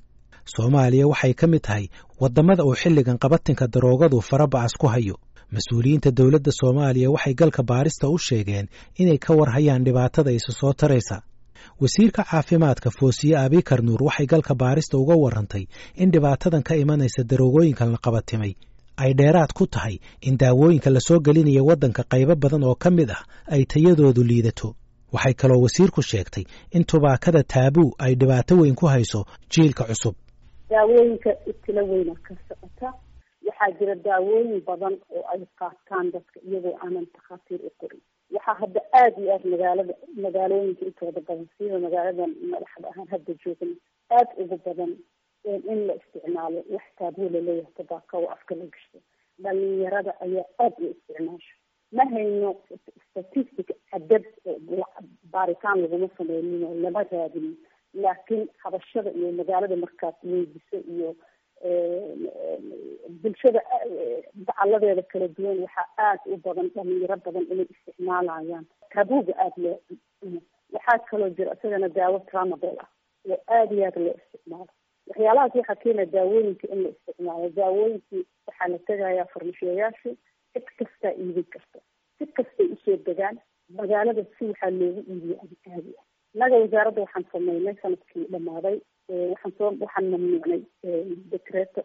soomaaliya 0.46 1.08
waxay 1.08 1.34
ka 1.34 1.48
mid 1.48 1.62
tahay 1.62 1.86
waddamada 2.22 2.64
uu 2.66 2.76
xilligan 2.76 3.18
qabatinka 3.18 3.68
daroogadu 3.68 4.22
faraba'as 4.22 4.74
ku 4.78 4.88
hayo. 4.88 5.16
Mas'uuliyiinta 5.56 6.12
dowladda 6.12 6.52
soomaaliya 6.52 7.10
waxay 7.12 7.34
galka 7.34 7.64
baarista 7.64 8.10
u 8.10 8.18
sheegeen 8.18 8.68
inay 9.02 9.18
ka 9.18 9.34
warhayaan 9.34 9.84
dhibaatada 9.86 10.32
isa 10.32 10.52
soo 10.52 10.74
taraysa. 10.74 11.22
Wasiirka 11.82 12.24
caafimaadka 12.24 12.90
foosiye 12.92 13.38
abikar 13.38 13.82
nuur 13.84 14.04
waxay 14.04 14.26
galka 14.26 14.54
baarista 14.56 14.98
uga 14.98 15.16
warrantay 15.24 15.64
in 15.96 16.12
dhibaatadan 16.12 16.64
ka 16.64 16.76
imanaysa 16.76 17.24
daroogooyinkan 17.24 17.92
la 17.92 17.98
qabatimay. 18.06 18.54
Ay 18.98 19.14
dheeraad 19.14 19.54
ku 19.54 19.68
tahay 19.68 20.00
in 20.22 20.38
daawooyinka 20.38 20.90
la 20.90 21.00
soo 21.00 21.20
gelinaya 21.20 21.64
waddanka 21.64 22.04
qaybo 22.12 22.36
badan 22.36 22.64
oo 22.64 22.76
ka 22.76 22.90
mid 22.92 23.10
ah 23.12 23.24
ay 23.54 23.66
tayadoodu 23.66 24.24
liidato. 24.24 24.76
Waxay 25.14 25.34
kaloo 25.34 25.62
wasiirku 25.66 26.02
sheegtay 26.02 26.44
in 26.72 26.84
tubaakada 26.90 27.44
taabuu 27.44 27.90
ay 28.00 28.16
dhibaato 28.16 28.54
weyn 28.62 28.76
ku 28.76 28.86
hayso 28.88 29.26
jiilka 29.52 29.84
cusub 29.90 30.16
daawooyinka 30.72 31.32
ibtilo 31.52 31.84
weyna 31.92 32.16
ka 32.28 32.36
socota. 32.48 32.94
Waxaa 33.46 33.72
jira 33.80 33.96
daawooyin 33.96 34.62
badan 34.68 34.96
oo 35.16 35.24
ay 35.34 35.42
qaataan 35.60 36.12
dadka 36.16 36.40
iyagoo 36.48 36.76
aanan 36.84 37.06
takhaatiir 37.16 37.62
u 37.66 37.72
qorin. 37.82 38.02
Waxaa 38.36 38.54
hadda 38.62 38.82
aada 38.94 39.18
iyo 39.22 39.32
aada 39.34 39.50
magaalada 39.54 39.94
magaalooyinka 40.26 40.86
intooda 40.86 41.22
badan 41.28 41.48
sida 41.58 41.80
magaaladan 41.86 42.32
madaxda 42.52 42.88
ahaan 42.92 43.08
hadda 43.14 43.34
joogna 43.44 43.76
aada 44.18 44.32
ugu 44.44 44.58
badan 44.66 44.92
in 45.46 45.80
la 45.88 45.94
isticmaalo 46.00 46.60
wax 46.74 46.86
taabuu 47.00 47.30
la 47.34 47.40
leeyahay 47.48 47.74
tabaaka 47.78 48.18
oo 48.18 48.30
afka 48.36 48.56
la 48.56 48.66
gashto. 48.66 48.98
Dhalinyarada 49.44 50.14
ayaa 50.26 50.46
aada 50.60 50.78
u 50.86 50.92
isticmaasho. 50.96 51.56
Ma 51.92 52.04
hayno 52.14 52.56
statistic 53.10 53.68
cadad 53.92 54.24
baaritaan 55.34 55.82
laguma 55.82 56.08
sameynin 56.18 56.64
oo 56.64 56.76
lama 56.84 57.04
raadinin 57.12 57.58
laakiin 57.94 58.48
habashada 58.64 59.12
iyo 59.12 59.32
magaalada 59.32 59.76
markaas 59.76 60.16
weydiso 60.24 60.78
iyo 60.94 61.16
bulshada 63.22 63.62
dacaladeeda 64.34 65.04
kala 65.12 65.28
duwan 65.28 65.60
waxaa 65.66 65.88
aada 65.98 66.24
u 66.34 66.38
badan 66.46 66.70
dhalinyaro 66.76 67.18
badan 67.26 67.46
inay 67.52 67.68
isticmaalayaan. 67.74 68.66
Tabuuga 68.94 69.34
aada 69.38 69.62
loo 69.64 69.78
waxaa 70.74 71.00
kaloo 71.10 71.30
jira 71.38 71.54
isagana 71.58 71.90
daawo 71.98 72.20
tramadol 72.32 72.78
ah 72.84 72.90
oo 73.30 73.38
aada 73.48 73.74
iyo 73.76 73.86
aada 73.86 74.00
loo 74.06 74.16
isticmaalo. 74.22 74.68
Waxyaalahaas 75.08 75.56
waxaa 75.60 75.76
keena 75.84 76.06
daawooyinka 76.06 76.68
in 76.74 76.84
la 76.84 76.90
isticmaalo. 76.96 77.50
Daawooyinkii 77.60 78.24
waxaa 78.48 78.68
la 78.74 78.80
tegayaa 78.88 79.28
farmashiyayaashii 79.34 80.16
cid 80.54 80.66
kastaa 80.80 81.14
iibin 81.22 81.44
karta. 81.54 81.80
Si 82.18 82.26
kastay 82.38 82.68
u 82.74 82.78
soo 82.86 82.98
degaan 83.08 83.38
magaalada 83.80 84.24
si 84.38 84.46
waxaa 84.52 84.70
loogu 84.80 85.02
iibiya 85.12 85.38
adi 85.44 85.56
caadi 85.66 85.92
ah 86.02 86.06
innaga 86.34 86.56
wasaaradda 86.63 87.02
waxaan 87.06 87.26
sameynay 87.32 87.76
sannadkii 87.82 88.26
dhamaaday 88.34 88.78
waxaan 89.32 89.54
soo 89.58 89.72
waxaan 89.84 90.10
mamnuucnay 90.13 90.62
dekreeto 91.32 91.82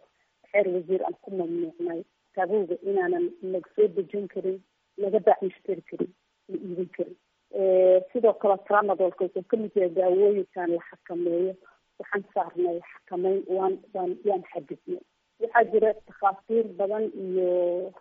xeer 0.51 0.67
wasiir 0.75 1.01
aan 1.05 1.15
ku 1.21 1.31
mamnuucnay. 1.39 2.01
Tabuuga 2.35 2.75
inaanan 2.89 3.25
laga 3.53 3.87
dejin 3.97 4.27
karin 4.33 4.57
laga 5.03 5.19
baacishtari 5.27 5.81
karin 5.89 6.11
la 6.49 6.55
iibin 6.57 6.89
karin. 6.97 7.15
Sidoo 8.13 8.33
kale 8.41 8.57
tramadolka 8.67 9.25
wuxuu 9.25 9.43
ka 9.49 9.57
mid 9.57 9.75
yahay 9.75 9.89
daawooyinkan 9.97 10.71
la 10.75 10.81
xakameeyo. 10.89 11.53
Waxaan 11.99 12.23
saarnay 12.33 12.79
xakameyn 12.91 13.43
waan 13.57 13.75
waan 13.93 14.11
waan 14.25 14.43
xadidnay. 14.53 15.01
Waxaa 15.41 15.63
jira 15.71 15.93
takhaatiir 16.07 16.65
badan 16.79 17.05
iyo 17.25 17.49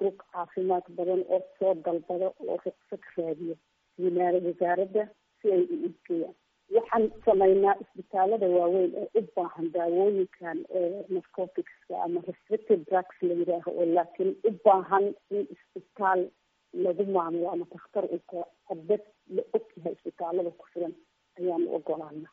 rug 0.00 0.16
caafimaad 0.32 0.87
badan 0.98 1.22
oo 1.28 1.42
soo 1.59 1.74
dalbado 1.85 2.28
oo 2.48 2.56
ruqsad 2.64 3.02
raadiyo 3.16 3.56
yimaada 3.98 4.38
wasaaradda 4.46 5.02
si 5.46 5.52
ay 5.56 5.62
u 5.72 5.76
iibgeeyaan 5.87 6.35
waxaan 6.76 7.04
sameynaa 7.26 7.74
isbitaalada 7.82 8.46
waaweyn 8.56 8.92
ee 9.02 9.09
u 9.20 9.22
baahan 9.37 9.66
daawooyinkan 9.76 10.59
narcoticska 11.14 11.94
ama 12.04 12.20
restricted 12.28 12.80
drugs 12.90 13.16
la 13.28 13.35
yidhaaho 13.40 13.70
oo 13.80 13.87
laakiin 13.96 14.30
u 14.48 14.50
baahan 14.64 15.04
in 15.37 15.44
isbitaal 15.54 16.20
lagu 16.85 17.04
maamulo 17.16 17.46
ama 17.54 17.64
dakhtar 17.74 18.04
uu 18.14 18.22
ka 18.30 18.38
habad 18.68 19.02
la 19.37 19.42
og 19.56 19.64
yahay 19.76 19.92
isbitaalada 19.98 20.50
ku 20.61 20.64
filan 20.72 20.94
ayaanu 21.40 21.66
ogolaana 21.78 22.28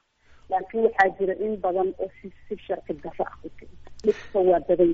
laakiin 0.51 0.83
waxaa 0.87 1.09
jira 1.19 1.33
in 1.45 1.53
badan 1.65 1.89
oo 2.03 2.09
si 2.21 2.27
si 2.47 2.55
sharci 2.65 2.93
darro 3.03 3.25
ah 3.31 3.37
dhibka 4.05 4.39
waa 4.49 4.59
badan 4.69 4.91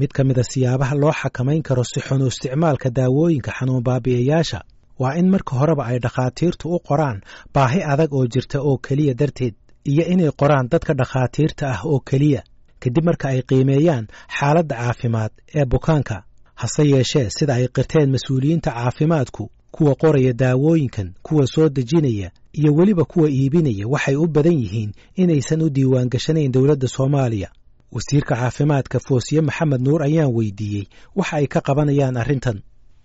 mid 0.00 0.10
ka 0.16 0.22
mid 0.28 0.38
a 0.38 0.44
siyaabaha 0.52 0.94
loo 1.02 1.12
xakamayn 1.22 1.62
karo 1.68 1.84
si 1.92 2.00
xun 2.06 2.22
u 2.22 2.26
isticmaalka 2.32 2.88
daawooyinka 2.98 3.50
xanuun 3.58 3.82
baabi'iyayaasha 3.88 4.58
waa 4.98 5.14
in 5.20 5.28
marka 5.30 5.56
horeba 5.60 5.84
ay 5.90 5.98
dhakhaatiirtu 6.04 6.68
u 6.74 6.78
qoraan 6.88 7.18
baahi 7.54 7.80
adag 7.92 8.12
oo 8.14 8.26
jirta 8.26 8.58
oo 8.68 8.76
keliya 8.86 9.14
darteed 9.14 9.54
iyo 9.90 10.04
inay 10.12 10.30
qoraan 10.40 10.68
dadka 10.72 10.92
dhakhaatiirta 11.00 11.64
ah 11.74 11.80
oo 11.90 12.00
keliya. 12.08 12.42
Kadib 12.80 13.04
marka 13.08 13.26
ay 13.32 13.40
qiimeeyaan 13.48 14.04
xaaladda 14.38 14.74
caafimaad 14.80 15.30
ee 15.58 15.64
bukaanka 15.72 16.16
hase 16.60 16.82
yeeshee 16.92 17.26
sida 17.36 17.54
ay 17.58 17.66
qirteen 17.76 18.08
mas'uuliyiinta 18.14 18.70
caafimaadku 18.78 19.44
kuwa 19.74 19.94
qoraya 20.02 20.32
daawooyinkan 20.32 21.08
kuwa 21.22 21.46
soo 21.46 21.68
dejinaya 21.68 22.30
iyo 22.52 22.70
weliba 22.74 23.04
kuwa 23.04 23.28
iibinaya 23.30 23.86
waxay 23.88 24.16
u 24.16 24.26
badan 24.26 24.52
yihiin 24.62 24.92
inaysan 25.22 25.62
u 25.62 25.68
diiwaan 25.70 26.08
gashanayn 26.14 26.52
dowladda 26.52 26.88
soomaaliya. 26.88 27.48
Wasiirka 27.92 28.34
caafimaadka 28.36 28.98
foosiye 29.06 29.40
maxamed 29.40 29.80
nuur 29.80 30.02
ayaan 30.02 30.32
weydiiyey 30.36 30.84
waxa 31.16 31.36
ay 31.40 31.46
ka 31.46 31.60
qabanayaan 31.60 32.16
arrintan 32.22 32.58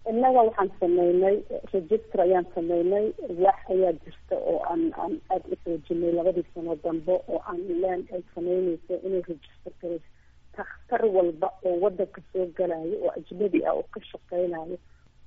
innaga 0.10 0.41
waxaan 0.48 0.72
sameynay 0.80 1.36
register 1.74 2.19
ayaan 2.26 2.45
sameynay. 2.56 3.06
Wax 3.43 3.60
ayaa 3.74 3.93
jirta 4.04 4.36
oo 4.52 4.60
aan 4.72 4.84
aan 5.04 5.13
aada 5.30 5.48
u 5.54 5.58
xoojinay 5.63 6.12
labadii 6.17 6.45
sano 6.54 6.76
dambe 6.84 7.13
oo 7.28 7.39
aan 7.50 7.62
len 7.82 8.02
ay 8.13 8.22
sameyneyso 8.36 8.93
inay 9.06 9.22
register 9.28 9.74
garayso 9.82 10.10
takhtar 10.56 11.06
walba 11.15 11.48
oo 11.65 11.76
wadanka 11.84 12.22
soo 12.34 12.45
galayo 12.58 12.95
oo 13.04 13.12
ajnabi 13.17 13.65
ah 13.65 13.74
oo 13.80 13.84
ka 13.93 14.00
shaqeynayo 14.12 14.78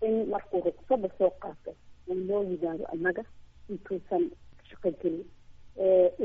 in 0.07 0.27
markuu 0.31 0.61
rugsada 0.67 1.09
soo 1.19 1.31
qaato 1.43 1.75
uu 2.09 2.15
loo 2.29 2.43
yimaado 2.51 2.85
annaga 2.93 3.23
intuusan 3.71 4.31
shaqo 4.69 4.91
gelin. 5.03 5.25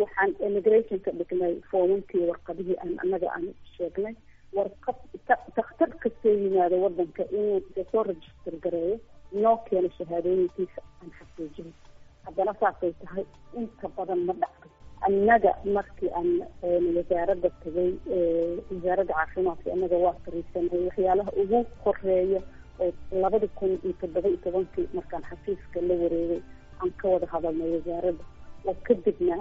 Waxaan 0.01 0.31
immigrationka 0.45 1.11
dhignay 1.11 1.53
foomankii 1.71 2.25
warqadihii 2.29 2.77
aan 2.83 2.97
annaga 3.03 3.27
aan 3.35 3.53
sheegnay 3.77 4.15
warqad 4.57 4.97
dakhtar 5.57 5.89
kastoo 6.03 6.35
yimaado 6.43 6.81
wadanka 6.85 7.23
inuu 7.37 7.61
soo 7.91 8.03
register 8.03 8.53
gareeyo 8.65 8.97
noo 9.43 9.57
keeno 9.69 9.89
shahaadooyinkiisa 9.97 10.81
aan 11.01 11.11
xaqiijino 11.19 11.71
haddana 12.25 12.53
saasay 12.61 12.93
tahay 13.01 13.25
inta 13.61 13.87
badan 13.97 14.19
ma 14.27 14.33
dhacdo. 14.41 14.67
Annaga 15.07 15.51
markii 15.75 16.09
aan 16.19 16.29
wasaaradda 16.97 17.49
tagay 17.63 17.91
wasaaradda 18.71 19.13
caafimaadka 19.13 19.73
annaga 19.75 19.97
waa 20.05 20.15
fariisanay 20.25 20.81
waxyaalaha 20.87 21.31
ugu 21.41 21.59
horreeya 21.83 22.41
oo 22.79 22.91
labada 23.21 23.47
kun 23.59 23.73
iyo 23.83 23.93
toddoba 24.01 24.27
iyo 24.29 24.37
tobankii 24.45 24.87
markaan 24.93 25.23
xafiiska 25.29 25.81
la 25.89 25.95
wareegay 26.03 26.41
aan 26.81 26.91
ka 27.01 27.07
wada 27.13 27.27
hadalnay 27.33 27.71
wasaaradda. 27.77 28.23
Oo 28.67 28.75
kadibna 28.87 29.35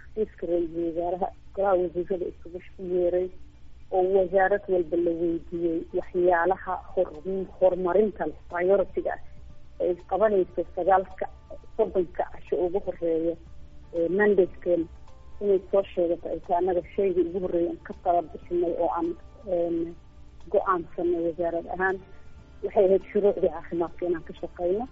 xafiiska 0.00 0.46
ra'iisul 0.50 0.84
wasaaraha 0.88 1.28
golaha 1.54 1.74
wasiirada 1.82 2.26
isugu 2.32 2.58
yeeray 2.94 3.28
oo 3.96 4.04
wasaarad 4.16 4.64
walba 4.74 4.96
la 5.06 5.12
weydiiyey 5.20 5.78
waxyaalaha 5.98 6.74
hor 6.92 7.08
horumarinta 7.60 8.24
priority-ga 8.52 9.12
ah 9.16 9.22
ay 9.84 9.94
qabanayso 10.10 10.62
sagaalka 10.76 11.26
soddonka 11.76 12.24
casho 12.32 12.56
ugu 12.66 12.78
horreeya 12.86 13.34
mandatekeena 14.18 14.86
inay 15.42 15.60
soo 15.70 15.82
sheegato 15.94 16.26
ay 16.32 16.40
tahay 16.46 16.58
annaga 16.60 16.82
shaygii 16.96 17.26
ugu 17.28 17.38
horreeya 17.44 17.70
aan 17.72 17.80
ka 17.88 17.94
tala 18.04 18.22
bixinay 18.32 18.74
oo 18.84 18.90
aan 18.98 19.08
go'aansanay 20.52 21.22
wasaarad 21.28 21.66
ahaan. 21.74 21.96
Waxay 22.64 22.84
ahayd 22.86 23.04
shuruucdii 23.12 23.50
caafimaadka 23.54 24.06
inaan 24.06 24.24
ka 24.28 24.34
shaqeyno 24.40 24.84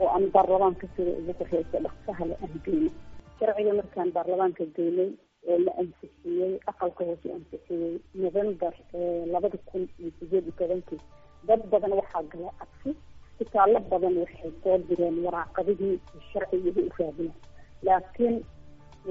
oo 0.00 0.08
aan 0.14 0.24
baarlamaanka 0.34 0.86
sida 0.96 1.12
ugu 1.20 1.32
horeysa 1.40 1.78
dhaqsaha 1.86 2.24
le 2.30 2.34
aan 2.44 2.54
geyno. 2.66 2.90
Sharciga 3.38 3.72
markaan 3.80 4.10
baarlamaanka 4.16 4.64
geynay 4.76 5.10
oo 5.50 5.58
la 5.66 5.72
ansixiyey 5.82 6.52
aqalka 6.70 7.02
hoose 7.08 7.28
ansixiyey 7.36 7.92
november 8.24 8.72
labada 9.32 9.58
kun 9.68 9.82
iyo 10.00 10.10
sideed 10.18 10.44
iyo 10.46 10.54
tobankii. 10.60 11.00
Dad 11.48 11.62
badan 11.72 11.92
waxaa 12.00 12.22
gala 12.32 12.50
cabsi 12.60 12.90
isbitaallo 13.32 13.80
badan 13.92 14.14
waxay 14.22 14.52
soo 14.62 14.76
direen 14.88 15.16
waraaqadihii 15.26 15.94
sharciga 16.30 16.70
u 16.88 16.90
raadina 16.98 17.32
laakiin 17.86 18.36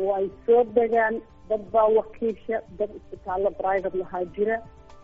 way 0.07 0.25
soo 0.45 0.61
degaan 0.77 1.15
dad 1.49 1.63
baa 1.73 1.87
wakiisha 1.97 2.57
dad 2.79 2.91
isbitaallo 2.99 3.49
private 3.61 3.97
lahaa 4.01 4.23
jira 4.35 4.55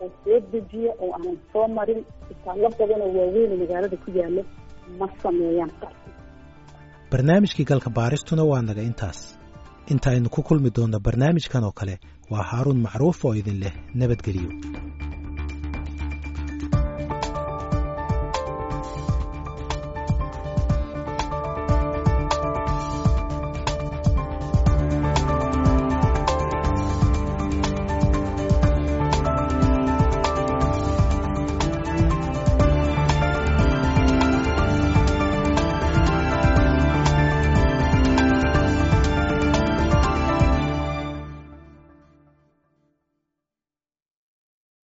oo 0.02 0.08
soo 0.24 0.38
dejiya 0.52 0.92
oo 1.02 1.10
aanan 1.16 1.38
soo 1.52 1.66
marin. 1.78 2.00
Isbitaallo 2.22 2.68
badan 2.80 3.00
oo 3.06 3.12
waaweyn 3.18 3.52
magaalada 3.62 3.96
ku 4.04 4.10
yaalo 4.18 4.42
ma 4.98 5.06
sameeyaan 5.22 5.72
barnaamijkii 7.12 7.64
galka 7.70 7.90
baaristuna 7.98 8.44
waa 8.50 8.62
naga 8.68 8.82
intaas 8.90 9.20
inta 9.92 10.08
aynu 10.14 10.28
ku 10.34 10.40
kulmi 10.48 10.70
doonno 10.76 10.98
barnaamijkan 11.06 11.64
oo 11.68 11.72
kale 11.80 11.94
waa 12.32 12.44
haaruun 12.50 12.80
macruuf 12.86 13.18
oo 13.24 13.34
idin 13.40 13.58
leh 13.62 13.74
nabadgelyo 14.00 14.50